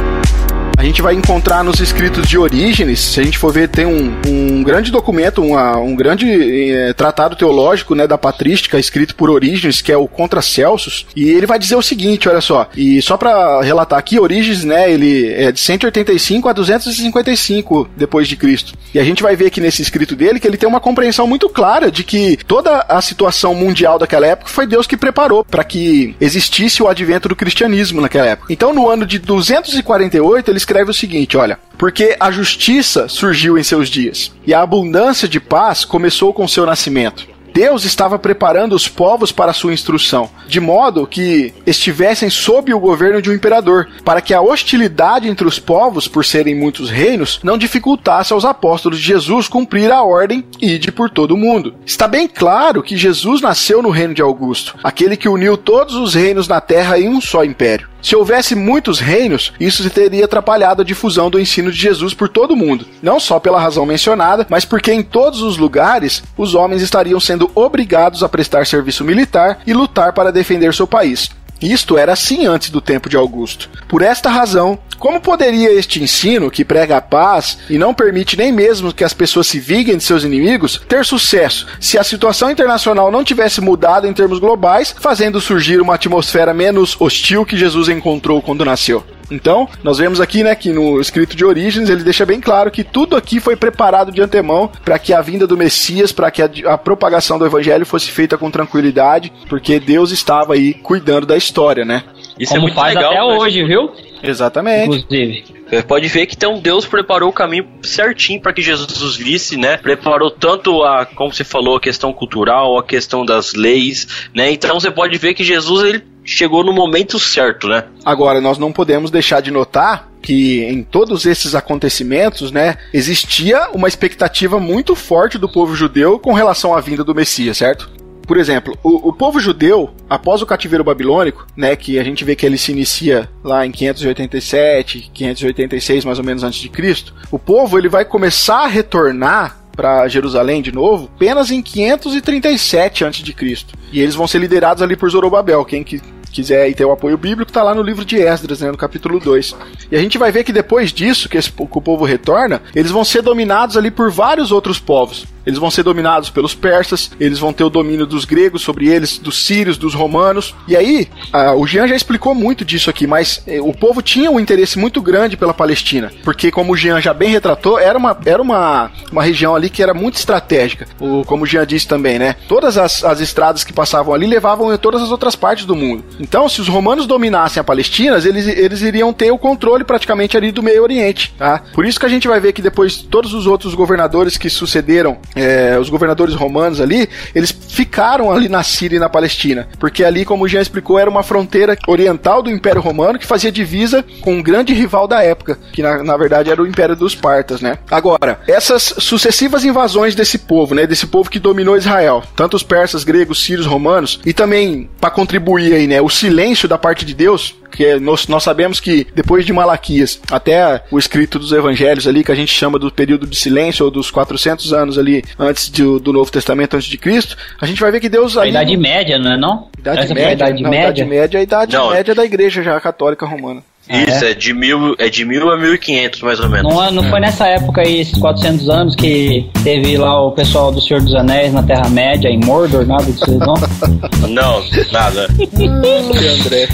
[0.84, 4.14] A gente vai encontrar nos escritos de Orígenes, se a gente for ver, tem um,
[4.28, 6.26] um grande documento, uma- um grande
[6.70, 11.30] eh, tratado teológico né, da patrística escrito por Orígenes, que é o Contra Celsus, e
[11.30, 15.32] ele vai dizer o seguinte, olha só, e só para relatar aqui, Orígenes, né, ele
[15.32, 18.74] é de 185 a 255 depois de Cristo.
[18.92, 21.48] E a gente vai ver aqui nesse escrito dele que ele tem uma compreensão muito
[21.48, 26.14] clara de que toda a situação mundial daquela época foi Deus que preparou para que
[26.20, 28.52] existisse o advento do cristianismo naquela época.
[28.52, 33.62] Então, no ano de 248, ele escreve o seguinte, olha: porque a justiça surgiu em
[33.62, 37.34] seus dias, e a abundância de paz começou com seu nascimento.
[37.54, 43.22] Deus estava preparando os povos para sua instrução, de modo que estivessem sob o governo
[43.22, 47.56] de um imperador, para que a hostilidade entre os povos, por serem muitos reinos, não
[47.56, 51.76] dificultasse aos apóstolos de Jesus cumprir a ordem e de por todo o mundo.
[51.86, 56.14] Está bem claro que Jesus nasceu no reino de Augusto, aquele que uniu todos os
[56.14, 57.93] reinos na terra em um só império.
[58.04, 62.50] Se houvesse muitos reinos, isso teria atrapalhado a difusão do ensino de Jesus por todo
[62.50, 62.86] o mundo.
[63.02, 67.50] Não só pela razão mencionada, mas porque em todos os lugares os homens estariam sendo
[67.54, 71.30] obrigados a prestar serviço militar e lutar para defender seu país.
[71.60, 73.70] Isto era assim antes do tempo de Augusto.
[73.88, 78.52] Por esta razão, como poderia este ensino, que prega a paz e não permite nem
[78.52, 83.10] mesmo que as pessoas se vinguem de seus inimigos, ter sucesso se a situação internacional
[83.10, 88.40] não tivesse mudado em termos globais, fazendo surgir uma atmosfera menos hostil que Jesus encontrou
[88.40, 89.04] quando nasceu?
[89.30, 92.84] Então, nós vemos aqui, né, que no escrito de Origens ele deixa bem claro que
[92.84, 96.50] tudo aqui foi preparado de antemão para que a vinda do Messias, para que a,
[96.66, 101.84] a propagação do evangelho fosse feita com tranquilidade, porque Deus estava aí cuidando da história,
[101.84, 102.04] né?
[102.38, 103.12] Isso é Como muito faz legal.
[103.12, 103.38] até né?
[103.38, 103.90] hoje, viu?
[104.22, 104.96] Exatamente.
[104.96, 105.44] Inclusive.
[105.68, 109.76] Você pode ver que então Deus preparou o caminho certinho para que Jesus visse, né?
[109.76, 114.50] Preparou tanto a, como você falou, a questão cultural, a questão das leis, né?
[114.50, 117.84] Então você pode ver que Jesus ele chegou no momento certo, né?
[118.04, 123.86] Agora, nós não podemos deixar de notar que em todos esses acontecimentos, né, existia uma
[123.86, 127.90] expectativa muito forte do povo judeu com relação à vinda do Messias, certo?
[128.26, 132.34] Por exemplo, o, o povo judeu, após o cativeiro babilônico, né, que a gente vê
[132.34, 137.38] que ele se inicia lá em 587, 586 mais ou menos antes de Cristo, o
[137.38, 143.32] povo ele vai começar a retornar para Jerusalém de novo apenas em 537 antes de
[143.32, 143.74] Cristo.
[143.92, 146.00] E eles vão ser liderados ali por Zorobabel, quem que
[146.34, 149.56] quiser ter o apoio bíblico, tá lá no livro de Esdras, né, no capítulo 2.
[149.90, 152.90] E a gente vai ver que depois disso, que, esse, que o povo retorna, eles
[152.90, 155.24] vão ser dominados ali por vários outros povos.
[155.46, 159.18] Eles vão ser dominados pelos persas, eles vão ter o domínio dos gregos sobre eles,
[159.18, 160.54] dos sírios, dos romanos.
[160.66, 164.30] E aí, ah, o Jean já explicou muito disso aqui, mas eh, o povo tinha
[164.30, 168.16] um interesse muito grande pela Palestina, porque como o Jean já bem retratou, era uma,
[168.24, 170.86] era uma, uma região ali que era muito estratégica.
[171.00, 172.36] O, como o Jean disse também, né?
[172.48, 176.04] Todas as, as estradas que passavam ali levavam a todas as outras partes do mundo.
[176.18, 180.50] Então, se os romanos dominassem a Palestina, eles, eles iriam ter o controle praticamente ali
[180.50, 181.62] do Meio Oriente, tá?
[181.72, 185.18] Por isso que a gente vai ver que depois todos os outros governadores que sucederam
[185.34, 190.24] é, os governadores romanos ali, eles ficaram ali na Síria e na Palestina, porque ali,
[190.24, 194.34] como o Jean explicou, era uma fronteira oriental do Império Romano que fazia divisa com
[194.34, 197.78] um grande rival da época, que na, na verdade era o Império dos Partas, né?
[197.90, 203.04] Agora, essas sucessivas invasões desse povo, né, desse povo que dominou Israel, tanto os persas,
[203.04, 207.54] gregos, sírios, romanos, e também para contribuir aí, né, o silêncio da parte de Deus,
[207.76, 212.32] que nós, nós sabemos que depois de Malaquias até o escrito dos evangelhos ali, que
[212.32, 216.12] a gente chama do período de silêncio ou dos 400 anos ali antes de- do
[216.12, 218.50] Novo Testamento, antes de Cristo, a gente vai ver que Deus A ali...
[218.50, 219.68] Idade Média, não é não?
[219.78, 220.86] Idade Essa média, a Idade não, Média?
[220.88, 221.90] Idade média é a idade Não.
[221.90, 223.62] média da igreja já católica romana.
[223.88, 224.32] Ah, Isso, é?
[224.34, 226.72] de mil, é de mil a mil e quinhentos, mais ou menos.
[226.72, 230.72] Não, é- não foi nessa época aí, esses 400 anos, que teve lá o pessoal
[230.72, 233.54] do Senhor dos Anéis na Terra-média, em Mordor, nada disso, não?
[234.28, 235.28] Não, nada.
[235.58, 236.66] André.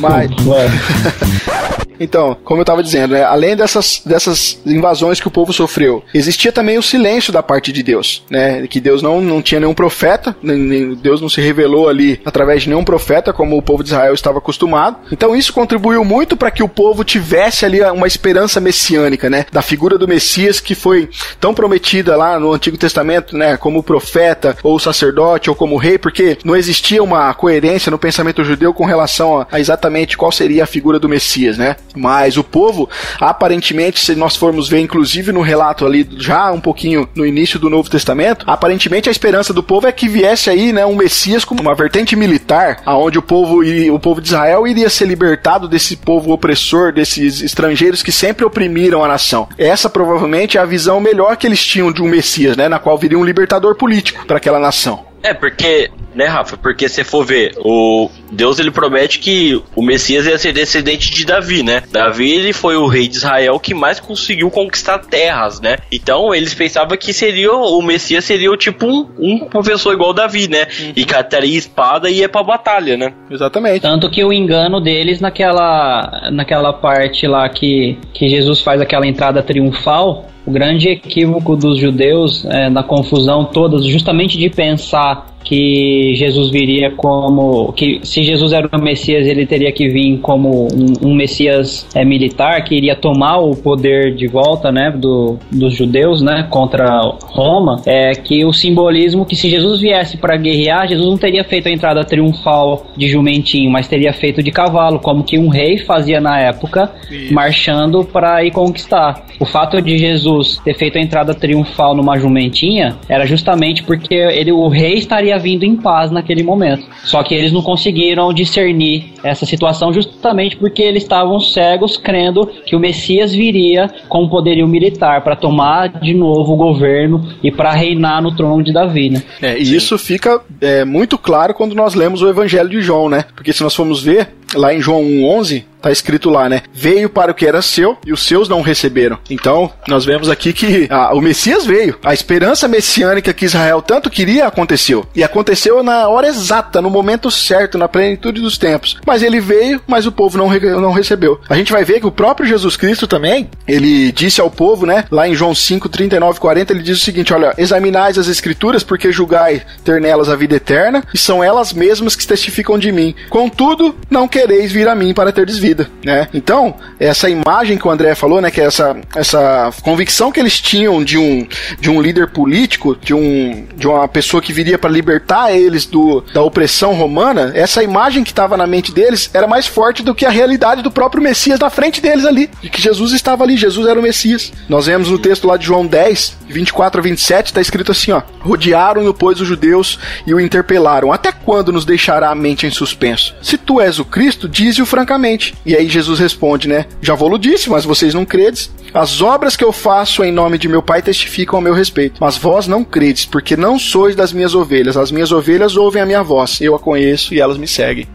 [0.00, 0.30] Mas,
[2.00, 6.50] Então, como eu estava dizendo, né, além dessas, dessas invasões que o povo sofreu, existia
[6.50, 8.66] também o silêncio da parte de Deus, né?
[8.66, 12.62] Que Deus não, não tinha nenhum profeta, nem, nem- Deus não se revelou ali através
[12.62, 14.96] de nenhum profeta, como o povo de Israel estava acostumado.
[15.12, 19.44] Então isso contribuiu muito para que o povo tivesse ali uma esperança messiânica, né?
[19.52, 23.56] Da figura do Messias que foi tão prometida lá no Antigo Testamento, né?
[23.58, 28.72] Como profeta, ou sacerdote, ou como rei, porque não existia uma coerência no pensamento judeu
[28.72, 31.76] com relação a, a exatamente qual seria a figura do Messias, né?
[31.94, 32.88] Mas o povo,
[33.20, 37.70] aparentemente, se nós formos ver, inclusive no relato ali, já um pouquinho no início do
[37.70, 41.54] Novo Testamento, aparentemente a esperança do povo é que viesse aí, né, um Messias com
[41.54, 46.32] uma vertente militar, aonde o povo, o povo de Israel iria ser libertado desse povo
[46.32, 49.48] opressor, desses estrangeiros que sempre oprimiram a nação.
[49.58, 52.98] Essa provavelmente é a visão melhor que eles tinham de um Messias, né, na qual
[52.98, 55.10] viria um libertador político para aquela nação.
[55.22, 56.56] É, porque, né, Rafa?
[56.56, 61.24] Porque se for ver, o Deus ele promete que o Messias ia ser descendente de
[61.24, 61.82] Davi, né?
[61.90, 65.76] Davi ele foi o rei de Israel que mais conseguiu conquistar terras, né?
[65.90, 70.66] Então eles pensavam que seria o Messias seria tipo um, um professor igual Davi, né?
[70.96, 73.12] E que teria espada e ia pra batalha, né?
[73.30, 73.80] Exatamente.
[73.80, 79.42] Tanto que o engano deles naquela, naquela parte lá que, que Jesus faz aquela entrada
[79.42, 86.50] triunfal, o grande equívoco dos judeus é, na confusão toda, justamente de pensar que Jesus
[86.50, 91.14] viria como que se Jesus era o Messias ele teria que vir como um, um
[91.14, 96.46] Messias é, militar que iria tomar o poder de volta né do, dos judeus né
[96.50, 97.80] contra Roma.
[97.86, 101.72] É que o simbolismo que se Jesus viesse para guerrear Jesus não teria feito a
[101.72, 106.38] entrada triunfal de jumentinho mas teria feito de cavalo como que um rei fazia na
[106.40, 106.90] época
[107.30, 109.24] marchando para ir conquistar.
[109.38, 114.52] O fato de Jesus ter feito a entrada triunfal numa jumentinha era justamente porque ele
[114.52, 116.86] o rei estaria vindo em paz naquele momento.
[117.04, 122.76] Só que eles não conseguiram discernir essa situação justamente porque eles estavam cegos, crendo que
[122.76, 128.22] o Messias viria com poderio militar para tomar de novo o governo e para reinar
[128.22, 129.22] no trono de Davi, né?
[129.42, 133.24] É, e isso fica é, muito claro quando nós lemos o Evangelho de João, né?
[133.34, 136.62] Porque se nós formos ver, lá em João 1,11, Tá escrito lá, né?
[136.72, 139.18] Veio para o que era seu e os seus não receberam.
[139.30, 141.96] Então, nós vemos aqui que ah, o Messias veio.
[142.04, 145.06] A esperança messiânica que Israel tanto queria aconteceu.
[145.14, 148.98] E aconteceu na hora exata, no momento certo, na plenitude dos tempos.
[149.06, 151.40] Mas ele veio, mas o povo não, re- não recebeu.
[151.48, 155.04] A gente vai ver que o próprio Jesus Cristo também, ele disse ao povo, né?
[155.10, 158.82] Lá em João 5, 39 e 40, ele diz o seguinte: olha, examinais as escrituras,
[158.82, 163.14] porque julgai ter nelas a vida eterna, e são elas mesmas que testificam de mim.
[163.28, 165.58] Contudo, não quereis vir a mim para terdes
[166.04, 166.28] né?
[166.32, 170.60] Então, essa imagem que o André falou, né, que é essa, essa convicção que eles
[170.60, 171.46] tinham de um,
[171.78, 176.22] de um líder político, de, um, de uma pessoa que viria para libertar eles do,
[176.32, 180.26] da opressão romana, essa imagem que estava na mente deles era mais forte do que
[180.26, 183.86] a realidade do próprio Messias na frente deles ali, de que Jesus estava ali, Jesus
[183.86, 184.52] era o Messias.
[184.68, 188.22] Nós vemos no texto lá de João 10, 24 a 27, está escrito assim, ó:
[188.40, 193.34] Rodearam-no, pois, os judeus e o interpelaram: Até quando nos deixará a mente em suspenso?
[193.42, 195.54] Se tu és o Cristo, dize-o francamente.
[195.64, 196.86] E aí Jesus responde, né?
[197.02, 198.72] Já vou-lo disse, mas vocês não credes.
[198.94, 202.18] As obras que eu faço em nome de meu Pai testificam a meu respeito.
[202.20, 204.96] Mas vós não credes, porque não sois das minhas ovelhas.
[204.96, 206.60] As minhas ovelhas ouvem a minha voz.
[206.60, 208.06] Eu a conheço e elas me seguem.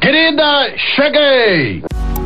[0.00, 1.82] Querida, cheguei!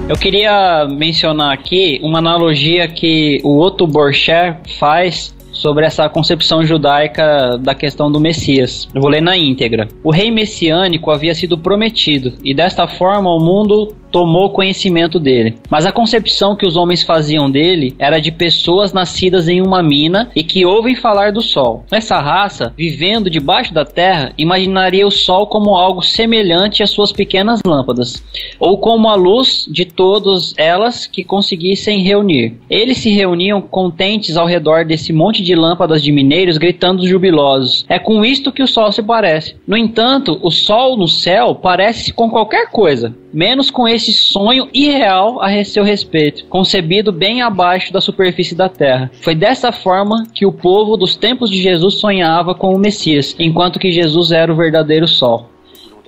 [0.08, 7.58] Eu queria mencionar aqui uma analogia que o Otto Borcher faz sobre essa concepção judaica
[7.58, 8.88] da questão do Messias.
[8.94, 9.88] Eu vou ler na íntegra.
[10.04, 15.56] O rei messiânico havia sido prometido e desta forma o mundo tomou conhecimento dele.
[15.70, 20.30] Mas a concepção que os homens faziam dele era de pessoas nascidas em uma mina
[20.34, 21.84] e que ouvem falar do sol.
[21.90, 27.60] Essa raça, vivendo debaixo da terra, imaginaria o sol como algo semelhante às suas pequenas
[27.66, 28.22] lâmpadas,
[28.58, 32.54] ou como a luz de todas elas que conseguissem reunir.
[32.68, 37.84] Eles se reuniam contentes ao redor desse monte de lâmpadas de mineiros, gritando jubilosos.
[37.88, 39.56] É com isto que o sol se parece.
[39.66, 45.40] No entanto, o sol no céu parece com qualquer coisa, menos com esse sonho irreal
[45.42, 49.10] a seu respeito, concebido bem abaixo da superfície da terra.
[49.20, 53.78] Foi dessa forma que o povo dos tempos de Jesus sonhava com o Messias, enquanto
[53.78, 55.48] que Jesus era o verdadeiro sol.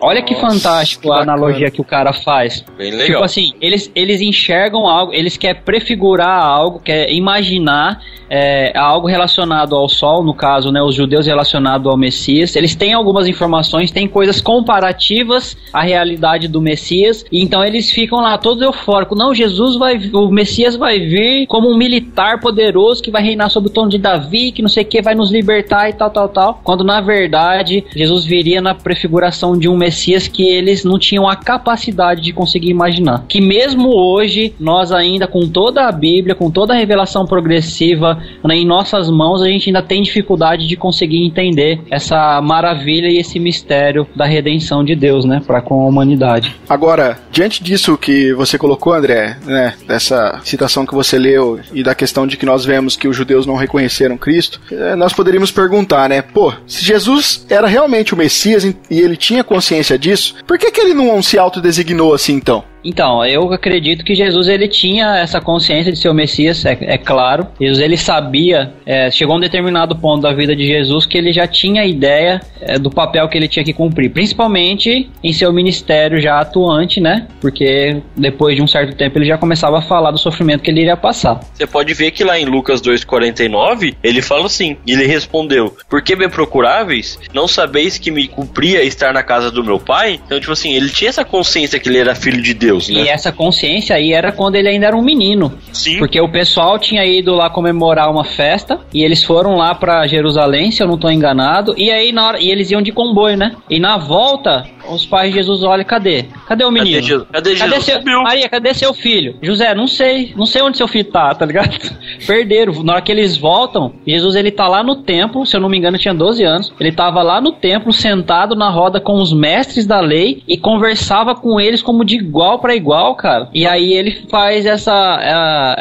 [0.00, 2.64] Olha que Nossa, fantástico que a analogia que o cara faz.
[2.76, 3.24] Bem Tipo legal.
[3.24, 9.88] assim, eles, eles enxergam algo, eles querem prefigurar algo, quer imaginar é, algo relacionado ao
[9.88, 12.56] sol, no caso, né, os judeus relacionados ao Messias.
[12.56, 18.20] Eles têm algumas informações, têm coisas comparativas à realidade do Messias, e então eles ficam
[18.20, 19.18] lá todos eufóricos.
[19.18, 23.68] Não, Jesus vai, o Messias vai vir como um militar poderoso que vai reinar sobre
[23.68, 26.28] o trono de Davi, que não sei o que, vai nos libertar e tal, tal,
[26.28, 26.60] tal.
[26.64, 29.89] Quando na verdade Jesus viria na prefiguração de um Messias
[30.28, 33.24] que eles não tinham a capacidade de conseguir imaginar.
[33.28, 38.56] Que mesmo hoje, nós ainda com toda a Bíblia, com toda a revelação progressiva né,
[38.56, 43.38] em nossas mãos, a gente ainda tem dificuldade de conseguir entender essa maravilha e esse
[43.38, 46.54] mistério da redenção de Deus, né, para com a humanidade.
[46.68, 51.94] Agora, diante disso que você colocou, André, né, dessa citação que você leu e da
[51.94, 56.08] questão de que nós vemos que os judeus não reconheceram Cristo, eh, nós poderíamos perguntar,
[56.08, 60.70] né, pô, se Jesus era realmente o Messias e ele tinha consciência disso, por que,
[60.70, 62.64] que ele não se autodesignou assim então?
[62.84, 66.98] Então, eu acredito que Jesus ele tinha essa consciência de ser o Messias, é, é
[66.98, 67.46] claro.
[67.60, 71.32] Jesus ele sabia, é, chegou a um determinado ponto da vida de Jesus que ele
[71.32, 76.20] já tinha ideia é, do papel que ele tinha que cumprir, principalmente em seu ministério
[76.20, 77.26] já atuante, né?
[77.40, 80.80] Porque depois de um certo tempo ele já começava a falar do sofrimento que ele
[80.80, 81.40] iria passar.
[81.54, 86.16] Você pode ver que lá em Lucas 2,49, ele fala assim, ele respondeu, por que
[86.16, 87.18] me procuráveis?
[87.32, 90.20] Não sabeis que me cumpria estar na casa do meu pai?
[90.24, 93.08] Então, tipo assim, ele tinha essa consciência que ele era filho de Deus, E né?
[93.08, 95.52] essa consciência aí era quando ele ainda era um menino.
[95.72, 95.98] Sim.
[95.98, 100.70] Porque o pessoal tinha ido lá comemorar uma festa e eles foram lá pra Jerusalém,
[100.70, 103.54] se eu não tô enganado, e aí na hora, e eles iam de comboio, né?
[103.68, 106.24] E na volta, os pais de Jesus olham, cadê?
[106.46, 106.96] Cadê o menino?
[106.96, 107.28] Cadê Jesus?
[107.30, 107.84] Cadê Jesus?
[107.84, 108.22] seu, Sumiu.
[108.22, 109.36] Maria, cadê seu filho?
[109.42, 111.76] José, não sei, não sei onde seu filho tá, tá ligado?
[112.26, 112.82] Perderam.
[112.82, 115.78] Na hora que eles voltam, Jesus ele tá lá no templo, se eu não me
[115.78, 116.72] engano, tinha 12 anos.
[116.78, 121.34] Ele tava lá no templo, sentado na roda com os mestres da lei e conversava
[121.34, 123.48] com eles como de igual para igual, cara.
[123.52, 125.18] E aí ele faz essa.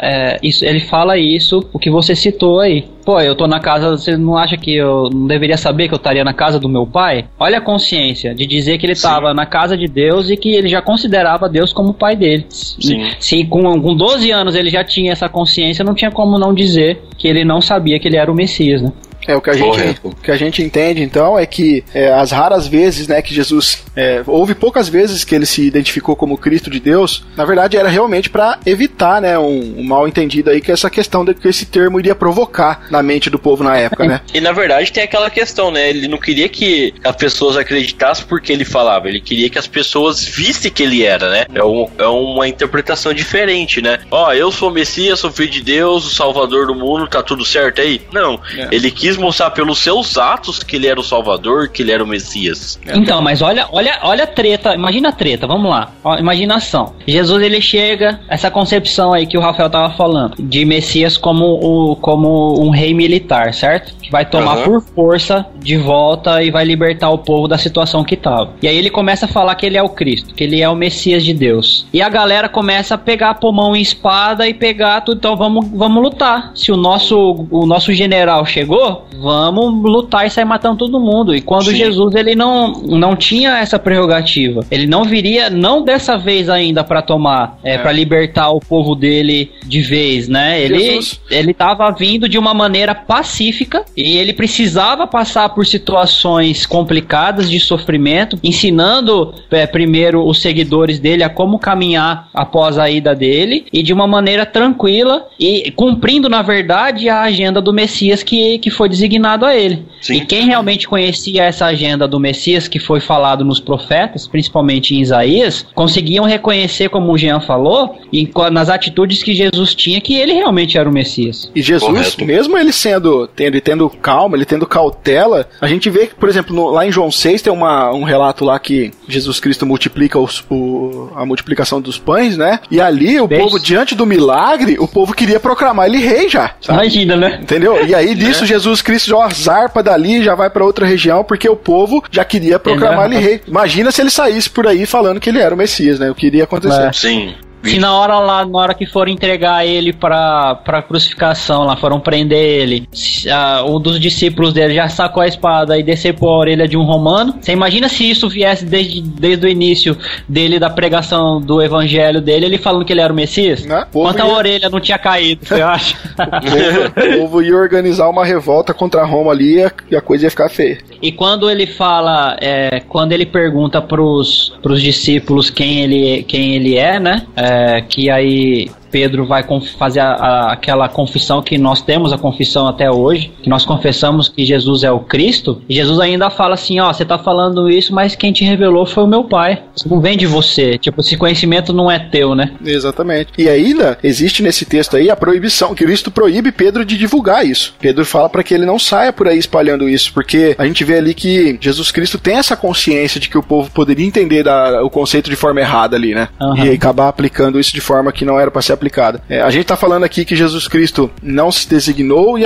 [0.02, 2.84] é, é, isso, ele fala isso, o que você citou aí.
[3.04, 5.96] Pô, eu tô na casa, você não acha que eu não deveria saber que eu
[5.98, 7.24] estaria na casa do meu pai?
[7.38, 10.68] Olha a consciência de dizer que ele estava na casa de Deus e que ele
[10.68, 12.46] já considerava Deus como o pai dele.
[12.50, 13.10] Sim.
[13.18, 17.02] Se com, com 12 anos ele já tinha essa consciência, não tinha como não dizer
[17.16, 18.92] que ele não sabia que ele era o Messias, né?
[19.30, 20.16] É, o que a gente, Correto.
[20.22, 24.22] que a gente entende, então, é que é, as raras vezes, né, que Jesus, é,
[24.26, 28.28] houve poucas vezes que ele se identificou como Cristo de Deus, na verdade era realmente
[28.30, 31.98] para evitar, né, um, um mal entendido aí, que essa questão de que esse termo
[31.98, 34.20] iria provocar na mente do povo na época, né?
[34.34, 35.88] E na verdade tem aquela questão, né?
[35.90, 40.24] Ele não queria que as pessoas acreditassem porque ele falava, ele queria que as pessoas
[40.24, 41.46] vissem que ele era, né?
[41.54, 44.00] É, um- é uma interpretação diferente, né?
[44.10, 47.44] Ó, eu sou o Messias, sou filho de Deus, o Salvador do mundo, tá tudo
[47.44, 48.00] certo aí?
[48.12, 48.40] Não.
[48.56, 48.68] É.
[48.72, 52.06] Ele quis mostrar pelos seus atos que ele era o Salvador, que ele era o
[52.06, 52.78] Messias.
[52.94, 55.92] Então, mas olha, olha, olha a treta, imagina a treta, vamos lá.
[56.02, 56.94] Ó, imaginação.
[57.06, 61.96] Jesus ele chega, essa concepção aí que o Rafael tava falando, de Messias como, o,
[61.96, 63.94] como um rei militar, certo?
[63.96, 64.64] Que vai tomar Aham.
[64.64, 68.52] por força de volta e vai libertar o povo da situação que tava.
[68.62, 70.74] E aí ele começa a falar que ele é o Cristo, que ele é o
[70.74, 71.86] Messias de Deus.
[71.92, 76.02] E a galera começa a pegar pulmão e espada e pegar tudo, então vamos, vamos
[76.02, 76.52] lutar.
[76.54, 81.34] Se o nosso, o nosso general chegou, vamos lutar e sair matando todo mundo.
[81.34, 81.76] E quando Sim.
[81.76, 87.02] Jesus ele não, não tinha essa prerrogativa, ele não viria, não dessa vez ainda pra
[87.02, 87.78] tomar, é, É.
[87.78, 90.60] para libertar o povo dele de vez, né?
[90.60, 91.20] Ele Jesus.
[91.30, 97.60] ele estava vindo de uma maneira pacífica e ele precisava passar por situações complicadas de
[97.60, 103.82] sofrimento, ensinando é, primeiro os seguidores dele a como caminhar após a ida dele e
[103.82, 108.88] de uma maneira tranquila e cumprindo, na verdade, a agenda do Messias que, que foi
[108.90, 109.86] designado a ele.
[110.02, 110.14] Sim.
[110.16, 115.00] E quem realmente conhecia essa agenda do Messias que foi falado nos profetas, principalmente em
[115.00, 120.14] Isaías, conseguiam reconhecer, como o Jean falou, e co- nas atitudes que Jesus tinha, que
[120.16, 121.50] ele realmente era o Messias.
[121.54, 122.24] E Jesus, Correto.
[122.26, 126.28] mesmo ele sendo, tendo, ele tendo calma, ele tendo cautela, a gente vê que, por
[126.28, 130.18] exemplo, no- lá em João 6 tem uma, um relato lá que Jesus Cristo multiplica
[130.18, 132.60] os- o- a multiplicação dos pães, né?
[132.70, 133.44] E ali o Peixes.
[133.44, 136.54] povo, diante do milagre, o povo queria proclamar ele rei já.
[136.60, 136.78] sabe?
[136.80, 137.38] Imagina, né?
[137.42, 137.86] Entendeu?
[137.86, 141.56] E aí disso Jesus Cristo já zarpa dali, já vai pra outra região, porque o
[141.56, 143.40] povo já queria proclamar ele Ele- rei.
[143.46, 146.10] Imagina se ele saísse por aí falando que ele era o Messias, né?
[146.10, 146.82] O que iria acontecer.
[146.88, 146.92] É.
[146.92, 147.34] Sim.
[147.62, 152.00] Se na hora lá, na hora que foram entregar ele pra, pra crucificação, lá foram
[152.00, 152.88] prender ele,
[153.30, 156.82] ah, um dos discípulos dele já sacou a espada e decepou a orelha de um
[156.84, 157.34] romano.
[157.40, 159.96] Você imagina se isso viesse desde, desde o início
[160.28, 163.64] dele, da pregação do evangelho dele, ele falando que ele era o Messias?
[163.66, 163.86] Né?
[163.92, 165.96] Quanta ia- orelha não tinha caído, você acha?
[166.20, 170.24] O povo, o povo ia organizar uma revolta contra Roma ali a, e a coisa
[170.26, 170.78] ia ficar feia.
[171.02, 176.76] E quando ele fala, é, quando ele pergunta pros, pros discípulos quem ele, quem ele
[176.76, 177.26] é, né?
[177.34, 179.44] É, que aí Pedro vai
[179.78, 184.28] fazer a- a- aquela confissão que nós temos, a confissão até hoje, que nós confessamos
[184.28, 185.62] que Jesus é o Cristo.
[185.68, 189.04] E Jesus ainda fala assim: Ó, você tá falando isso, mas quem te revelou foi
[189.04, 189.62] o meu Pai.
[189.74, 190.78] Isso não vem de você.
[190.78, 192.52] Tipo, esse conhecimento não é teu, né?
[192.64, 193.30] Exatamente.
[193.38, 197.74] E ainda existe nesse texto aí a proibição, que Cristo proíbe Pedro de divulgar isso.
[197.80, 200.98] Pedro fala para que ele não saia por aí espalhando isso, porque a gente vê
[200.98, 204.44] ali que Jesus Cristo tem essa consciência de que o povo poderia entender
[204.82, 206.28] o conceito de forma errada ali, né?
[206.40, 206.64] Aham.
[206.66, 209.22] E acabar aplicando isso de forma que não era para ser aplicada.
[209.28, 212.36] É, a gente tá falando aqui que Jesus Cristo não se designou,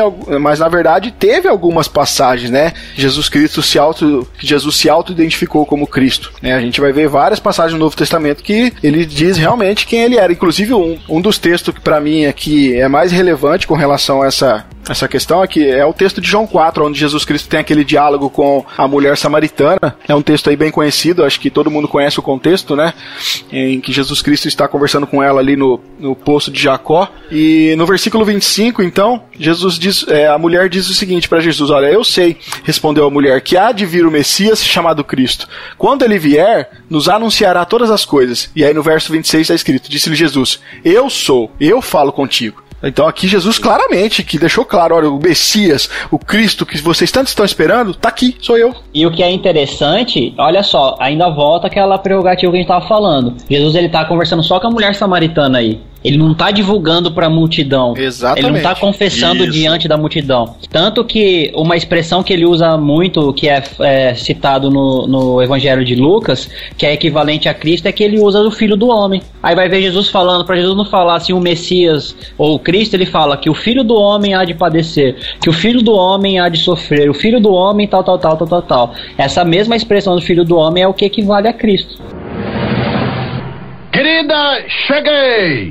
[0.41, 2.73] mas na verdade teve algumas passagens, né?
[2.97, 6.33] Jesus Cristo se auto, Jesus se auto-identificou como Cristo.
[6.43, 6.55] Né?
[6.55, 10.17] A gente vai ver várias passagens no Novo Testamento que ele diz realmente quem ele
[10.17, 10.33] era.
[10.33, 14.27] Inclusive um, um dos textos que para mim aqui é mais relevante com relação a
[14.27, 17.61] essa essa questão é que é o texto de João 4, onde Jesus Cristo tem
[17.61, 19.97] aquele diálogo com a mulher samaritana.
[20.07, 22.93] É um texto aí bem conhecido, acho que todo mundo conhece o contexto, né?
[23.51, 27.09] Em que Jesus Cristo está conversando com ela ali no, no poço de Jacó.
[27.31, 31.71] E no versículo 25, então, Jesus diz, é, a mulher diz o seguinte para Jesus:
[31.71, 35.49] Olha, eu sei, respondeu a mulher, que há de vir o Messias chamado Cristo.
[35.77, 38.51] Quando ele vier, nos anunciará todas as coisas.
[38.57, 42.65] E aí no verso 26 está escrito: Disse-lhe Jesus: Eu sou, eu falo contigo.
[42.85, 47.29] Então aqui Jesus claramente que deixou claro, olha, o Messias, o Cristo que vocês tanto
[47.29, 48.75] estão esperando, tá aqui, sou eu.
[48.93, 52.87] E o que é interessante, olha só, ainda volta aquela prerrogativa que a gente tava
[52.87, 53.37] falando.
[53.49, 55.81] Jesus ele tá conversando só com a mulher samaritana aí.
[56.05, 57.95] Ele não tá divulgando pra multidão.
[57.97, 58.47] Exatamente.
[58.47, 59.53] Ele não tá confessando Isso.
[59.53, 60.57] diante da multidão.
[60.71, 65.83] Tanto que uma expressão que ele usa muito, que é, é, citado no, no Evangelho
[65.83, 69.23] de Lucas, que é equivalente a Cristo, é que ele usa o Filho do Homem.
[69.43, 72.95] Aí vai ver Jesus falando, pra Jesus não falar assim o Messias ou o Cristo,
[72.95, 76.39] ele fala que o Filho do Homem há de padecer, que o Filho do Homem
[76.39, 78.95] há de sofrer, o Filho do Homem tal, tal, tal, tal, tal, tal.
[79.17, 82.03] Essa mesma expressão do Filho do Homem é o que equivale a Cristo.
[83.93, 85.69] Querida, cheguei!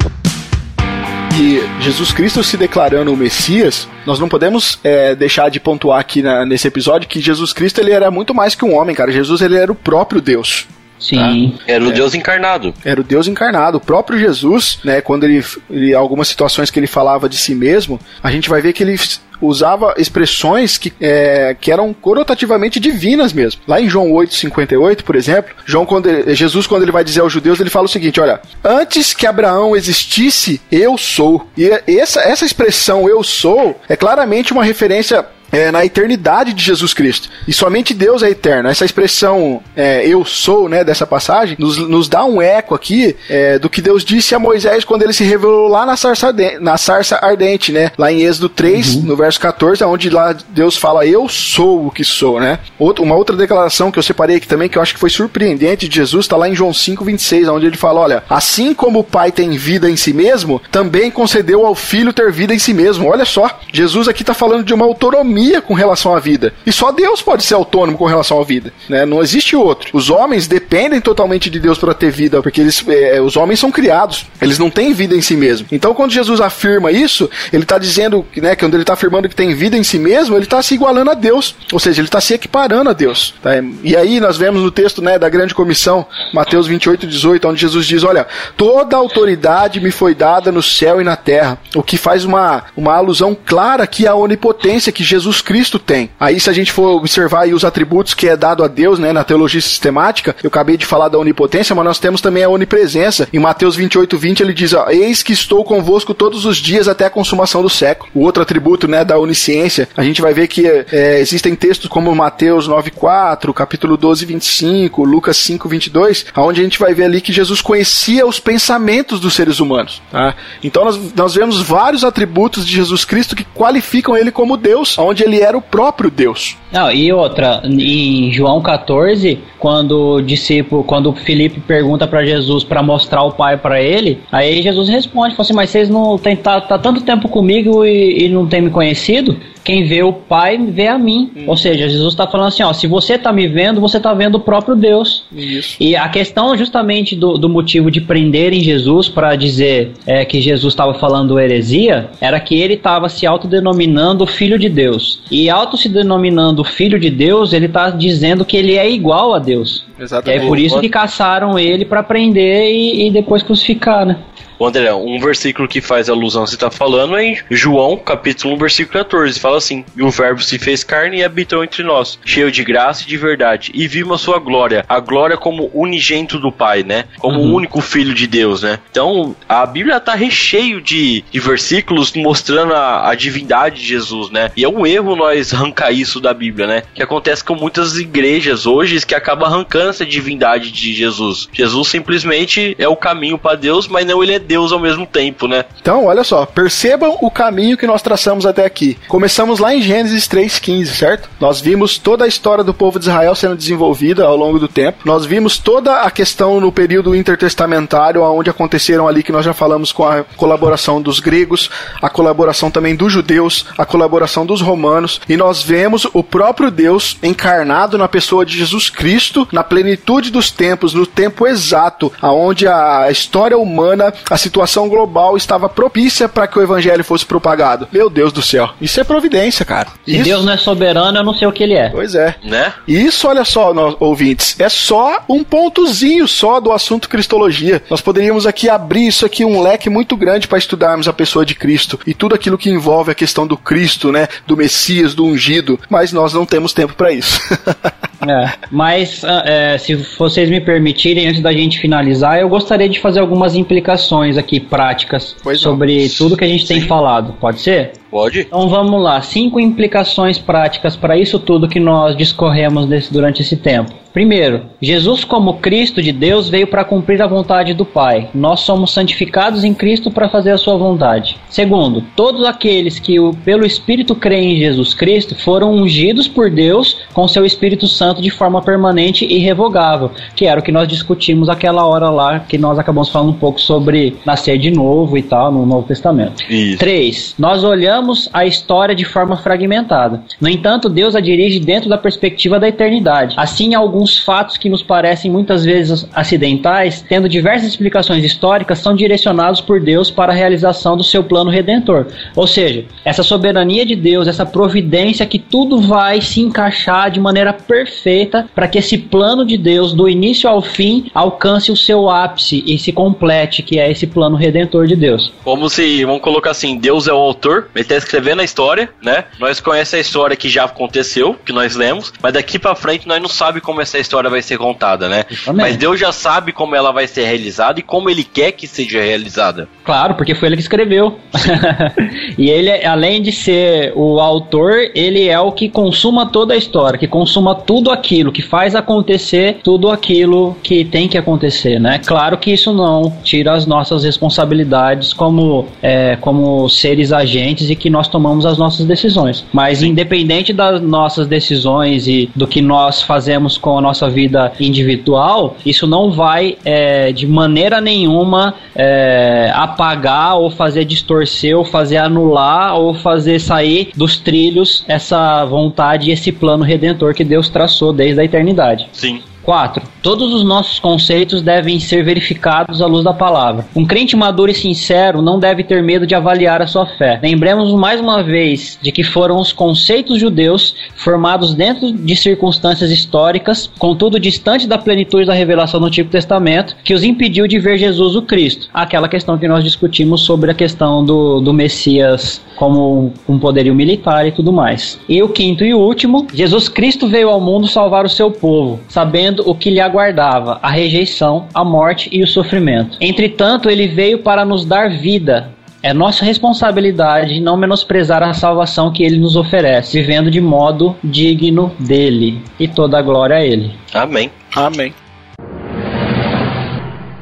[1.39, 6.21] E Jesus Cristo se declarando o Messias, nós não podemos é, deixar de pontuar aqui
[6.21, 9.11] na- nesse episódio que Jesus Cristo ele era muito mais que um homem, cara.
[9.11, 10.67] Jesus ele era o próprio Deus.
[10.99, 11.57] Sim.
[11.67, 12.73] Era o Deus encarnado.
[12.85, 13.77] Era o Deus encarnado.
[13.77, 17.99] O próprio Jesus, né, quando ele, ele algumas situações que ele falava de si mesmo,
[18.21, 18.97] a gente vai ver que ele
[19.45, 23.61] usava expressões que, é, que eram conotativamente divinas mesmo.
[23.67, 27.31] Lá em João 8,58, por exemplo, João, quando ele- Jesus, quando ele vai dizer aos
[27.33, 31.47] judeus, ele fala o seguinte: olha, antes que Abraão existisse, eu sou.
[31.57, 36.93] E essa, essa expressão eu sou é claramente uma referência é, na eternidade de Jesus
[36.93, 37.29] Cristo.
[37.47, 38.67] E somente Deus é eterno.
[38.67, 43.57] Essa expressão é, eu sou, né, dessa passagem, nos, nos dá um eco aqui é,
[43.59, 46.75] do que Deus disse a Moisés quando ele se revelou lá na sarça, arde- na
[46.77, 47.91] sarça ardente, né?
[47.97, 52.03] Lá em Êxodo 3, no verso 14, onde lá Deus fala eu sou o que
[52.03, 52.57] sou, né?
[52.79, 55.87] Outra, uma outra declaração que eu separei aqui também, que eu acho que foi surpreendente
[55.87, 59.03] de Jesus, está lá em João 5, 26, onde ele fala, olha, assim como o
[59.03, 63.07] Pai tem vida em si mesmo, também concedeu ao Filho ter vida em si mesmo.
[63.07, 66.53] Olha só, Jesus aqui está falando de uma autonomia com relação à vida.
[66.65, 69.05] E só Deus pode ser autônomo com relação à vida, né?
[69.05, 69.89] Não existe outro.
[69.93, 73.71] Os homens dependem totalmente de Deus para ter vida, porque eles, é, os homens são
[73.71, 75.67] criados, eles não têm vida em si mesmo.
[75.71, 79.35] Então, quando Jesus afirma isso, ele está dizendo, né, que quando ele está afirmando que
[79.35, 82.21] tem vida em si mesmo, ele está se igualando a Deus, ou seja, ele está
[82.21, 83.33] se equiparando a Deus.
[83.41, 83.51] tá?
[83.83, 87.85] E aí nós vemos no texto, né, da grande comissão, Mateus 28, 18, onde Jesus
[87.85, 88.25] diz, olha,
[88.55, 92.93] toda autoridade me foi dada no céu e na terra, o que faz uma, uma
[92.93, 96.09] alusão clara aqui à onipotência que Jesus Cristo tem.
[96.19, 99.23] Aí se a gente for observar os atributos que é dado a Deus, né, na
[99.23, 103.27] teologia sistemática, eu acabei de falar da onipotência, mas nós temos também a onipresença.
[103.33, 107.05] Em Mateus 28, 20 ele diz, ó, eis que estou convosco todos os dias até
[107.05, 108.09] a consumação do século.
[108.13, 112.13] O outro atributo, né, da onisciência, a gente vai ver que é, existem textos como
[112.15, 117.33] Mateus 9:4, capítulo 12, 25, Lucas 5, 22, onde a gente vai ver ali que
[117.33, 120.01] Jesus conhecia os pensamentos dos seres humanos.
[120.11, 120.35] Tá?
[120.63, 125.22] Então nós, nós vemos vários atributos de Jesus Cristo que qualificam ele como Deus, onde
[125.23, 126.57] ele era o próprio Deus.
[126.71, 132.81] Não, e outra, em João 14, quando o discípulo, quando Felipe pergunta pra Jesus pra
[132.81, 136.59] mostrar o Pai pra ele, aí Jesus responde, fala assim, mas vocês não tem tá,
[136.59, 139.37] tá tanto tempo comigo e, e não tem me conhecido?
[139.63, 141.31] Quem vê o Pai vê a mim.
[141.47, 144.35] Ou seja, Jesus está falando assim, ó, se você tá me vendo, você tá vendo
[144.35, 145.23] o próprio Deus.
[145.31, 145.77] Isso.
[145.79, 150.73] E a questão justamente do, do motivo de prenderem Jesus para dizer é, que Jesus
[150.73, 155.21] estava falando heresia era que ele estava se autodenominando filho de Deus.
[155.31, 159.39] E auto se denominando filho de Deus, ele está dizendo que ele é igual a
[159.39, 159.85] Deus.
[159.99, 160.43] E Exatamente.
[160.43, 164.17] é por isso que caçaram ele para prender e, e depois crucificar, né?
[164.59, 168.57] Ô, André, um versículo que faz alusão você tá falando é em João, capítulo 1,
[168.57, 169.39] versículo 14.
[169.39, 173.03] Fala assim: E o verbo se fez carne e habitou entre nós, cheio de graça
[173.03, 173.71] e de verdade.
[173.73, 177.05] E vimos a sua glória, a glória como unigento do Pai, né?
[177.17, 178.79] Como o único filho de Deus, né?
[178.91, 184.51] Então, a Bíblia tá recheio de, de versículos mostrando a, a divindade de Jesus, né?
[184.55, 186.83] E é um erro nós arrancar isso da Bíblia, né?
[186.93, 191.49] Que acontece com muitas igrejas hoje que acabam arrancando essa divindade de Jesus.
[191.51, 195.47] Jesus simplesmente é o caminho para Deus, mas não ele é Deus ao mesmo tempo,
[195.47, 195.65] né?
[195.81, 198.97] Então, olha só, percebam o caminho que nós traçamos até aqui.
[199.07, 201.29] Começamos lá em Gênesis 3:15, certo?
[201.39, 204.99] Nós vimos toda a história do povo de Israel sendo desenvolvida ao longo do tempo.
[205.05, 209.91] Nós vimos toda a questão no período intertestamentário, onde aconteceram ali que nós já falamos
[209.91, 211.69] com a colaboração dos gregos,
[212.01, 217.17] a colaboração também dos judeus, a colaboração dos romanos, e nós vemos o próprio Deus
[217.23, 223.09] encarnado na pessoa de Jesus Cristo, na plenitude dos tempos, no tempo exato, aonde a
[223.09, 227.87] história humana, a situação global estava propícia para que o evangelho fosse propagado.
[227.91, 229.89] Meu Deus do céu, isso é providência, cara.
[230.03, 231.89] Se Isso, Deus não é soberano, eu não sei o que ele é.
[231.89, 232.33] Pois é.
[232.43, 232.73] Né?
[232.87, 237.83] Isso, olha só, nós, ouvintes, é só um pontozinho só do assunto cristologia.
[237.91, 241.53] Nós poderíamos aqui abrir isso aqui um leque muito grande para estudarmos a pessoa de
[241.53, 245.79] Cristo e tudo aquilo que envolve a questão do Cristo, né, do Messias, do ungido,
[245.87, 247.39] mas nós não temos tempo para isso.
[248.29, 252.99] É, mas ah, é, se vocês me permitirem, antes da gente finalizar, eu gostaria de
[252.99, 255.71] fazer algumas implicações aqui práticas Pois não.
[255.71, 257.33] sobre tudo que a gente tem falado.
[257.39, 257.93] Pode ser?
[258.13, 258.41] Pode?
[258.41, 263.57] Então vamos lá, cinco implicações práticas para isso tudo que nós discorremos desse- durante esse
[263.57, 263.91] tempo.
[264.13, 268.29] Primeiro, Jesus, como Cristo de Deus, veio para cumprir a vontade do Pai.
[268.31, 271.35] Nós somos santificados em Cristo para fazer a sua vontade.
[271.49, 277.27] Segundo, todos aqueles que pelo Espírito creem em Jesus Cristo foram ungidos por Deus com
[277.27, 281.83] seu Espírito Santo de forma permanente e irrevogável, que era o que nós discutimos aquela
[281.87, 285.65] hora lá, que nós acabamos falando um pouco sobre nascer de novo e tal no
[285.65, 286.43] Novo Testamento.
[286.47, 286.77] Isso.
[286.77, 287.33] 3.
[287.39, 290.23] Nós olhamos a história de forma fragmentada.
[290.39, 293.35] No entanto, Deus a dirige dentro da perspectiva da eternidade.
[293.37, 299.61] Assim, alguns fatos que nos parecem muitas vezes acidentais, tendo diversas explicações históricas, são direcionados
[299.61, 302.07] por Deus para a realização do seu plano redentor.
[302.35, 307.53] Ou seja, essa soberania de Deus, essa providência que tudo vai se encaixar de maneira
[307.53, 312.63] perfeita para que esse plano de Deus, do início ao fim, alcance o seu ápice
[312.65, 315.31] e se complete, que é esse plano redentor de Deus.
[315.43, 319.25] Como se, vamos colocar assim, Deus é o autor, ele tá escrevendo a história, né?
[319.39, 323.21] Nós conhecemos a história que já aconteceu, que nós lemos, mas daqui pra frente nós
[323.21, 325.23] não sabe como essa história vai ser contada, né?
[325.53, 329.03] Mas Deus já sabe como ela vai ser realizada e como ele quer que seja
[329.03, 329.69] realizada.
[329.83, 331.19] Claro, porque foi ele que escreveu.
[332.39, 336.97] e ele, além de ser o autor, ele é o que consuma toda a história,
[336.97, 341.99] que consuma tudo aquilo, que faz acontecer tudo aquilo que tem que acontecer, né?
[342.05, 347.89] Claro que isso não tira as nossas responsabilidades como, é, como seres agentes e que
[347.89, 349.45] nós tomamos as nossas decisões.
[349.51, 355.55] Mas independente das nossas decisões e do que nós fazemos com a nossa vida individual,
[355.65, 362.77] isso não vai é, de maneira nenhuma é, apagar ou fazer distorcer ou fazer anular
[362.77, 368.21] ou fazer sair dos trilhos essa vontade e esse plano redentor que Deus traçou desde
[368.21, 368.87] a eternidade.
[368.91, 369.21] Sim.
[369.43, 369.83] 4.
[370.01, 373.65] Todos os nossos conceitos devem ser verificados à luz da palavra.
[373.75, 377.19] Um crente maduro e sincero não deve ter medo de avaliar a sua fé.
[377.21, 383.69] Lembremos mais uma vez de que foram os conceitos judeus, formados dentro de circunstâncias históricas,
[383.79, 388.15] contudo distante da plenitude da revelação do Antigo Testamento, que os impediu de ver Jesus
[388.15, 388.67] o Cristo.
[388.73, 394.27] Aquela questão que nós discutimos sobre a questão do, do Messias como um poderio militar
[394.27, 394.99] e tudo mais.
[395.09, 399.32] E o quinto e último, Jesus Cristo veio ao mundo salvar o seu povo, sabendo
[399.45, 402.97] o que lhe aguardava, a rejeição, a morte e o sofrimento.
[403.01, 409.03] Entretanto, ele veio para nos dar vida, é nossa responsabilidade não menosprezar a salvação que
[409.03, 412.41] ele nos oferece, vivendo de modo digno dele.
[412.57, 413.71] E toda a glória a ele.
[413.93, 414.31] Amém.
[414.55, 414.93] Amém.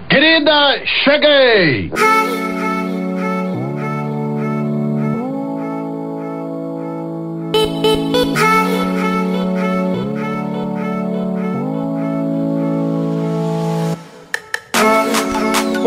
[0.07, 1.89] Querida, cheguei!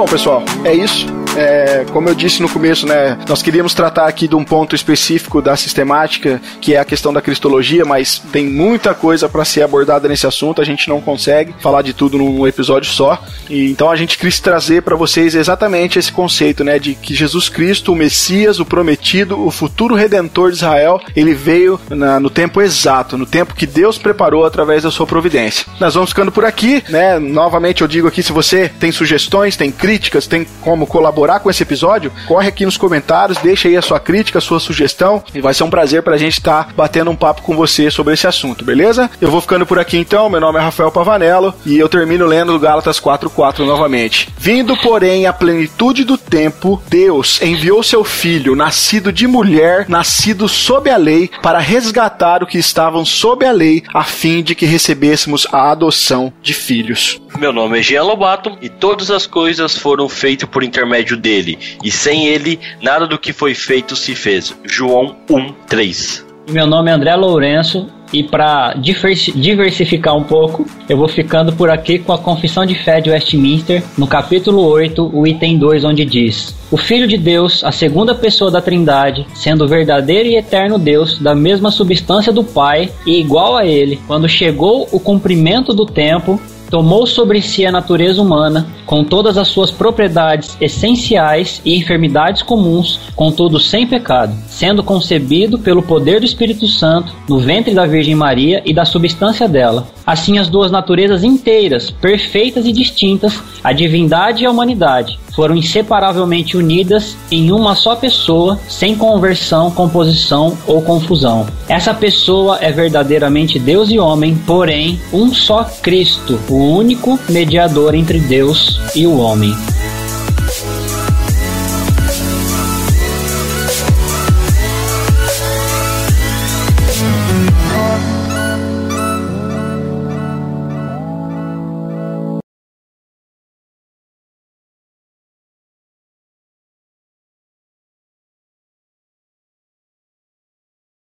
[0.04, 1.23] Bom, pessoal, é isso.
[1.36, 5.42] É, como eu disse no começo, né, nós queríamos tratar aqui de um ponto específico
[5.42, 10.08] da sistemática, que é a questão da cristologia, mas tem muita coisa para ser abordada
[10.08, 13.20] nesse assunto, a gente não consegue falar de tudo num episódio só.
[13.50, 17.48] E então a gente quis trazer para vocês exatamente esse conceito, né, de que Jesus
[17.48, 22.62] Cristo, o Messias, o prometido, o futuro redentor de Israel, ele veio na- no tempo
[22.62, 25.66] exato, no tempo que Deus preparou através da sua providência.
[25.80, 27.18] Nós vamos ficando por aqui, né?
[27.18, 31.62] Novamente eu digo aqui, se você tem sugestões, tem críticas, tem como colaborar com esse
[31.62, 35.54] episódio, corre aqui nos comentários, deixa aí a sua crítica, a sua sugestão, e vai
[35.54, 39.10] ser um prazer pra gente estar batendo um papo com você sobre esse assunto, beleza?
[39.20, 42.58] Eu vou ficando por aqui então, meu nome é Rafael Pavanello, e eu termino lendo
[42.58, 44.28] Gálatas 4:4 novamente.
[44.38, 50.90] Vindo, porém, a plenitude do tempo, Deus enviou seu filho, nascido de mulher, nascido sob
[50.90, 55.46] a lei, para resgatar o que estavam sob a lei, a fim de que recebêssemos
[55.52, 57.20] a adoção de filhos.
[57.38, 61.90] Meu nome é Jean Lobato e todas as coisas foram feitas por intermédio dele, e
[61.90, 64.54] sem ele nada do que foi feito se fez.
[64.64, 66.24] João 1:3.
[66.50, 71.98] Meu nome é André Lourenço e para diversificar um pouco, eu vou ficando por aqui
[71.98, 76.54] com a Confissão de Fé de Westminster, no capítulo 8, o item 2, onde diz:
[76.70, 81.34] O Filho de Deus, a segunda pessoa da Trindade, sendo verdadeiro e eterno Deus, da
[81.34, 86.40] mesma substância do Pai e igual a ele, quando chegou o cumprimento do tempo,
[86.70, 93.00] tomou sobre si a natureza humana, com todas as suas propriedades essenciais e enfermidades comuns,
[93.14, 98.62] contudo sem pecado, sendo concebido pelo poder do Espírito Santo no ventre da Virgem Maria
[98.64, 99.88] e da substância dela.
[100.06, 106.56] Assim, as duas naturezas inteiras, perfeitas e distintas, a divindade e a humanidade, foram inseparavelmente
[106.56, 111.46] unidas em uma só pessoa, sem conversão, composição ou confusão.
[111.68, 118.18] Essa pessoa é verdadeiramente Deus e homem, porém, um só Cristo, o único mediador entre
[118.18, 119.54] Deus e o homem.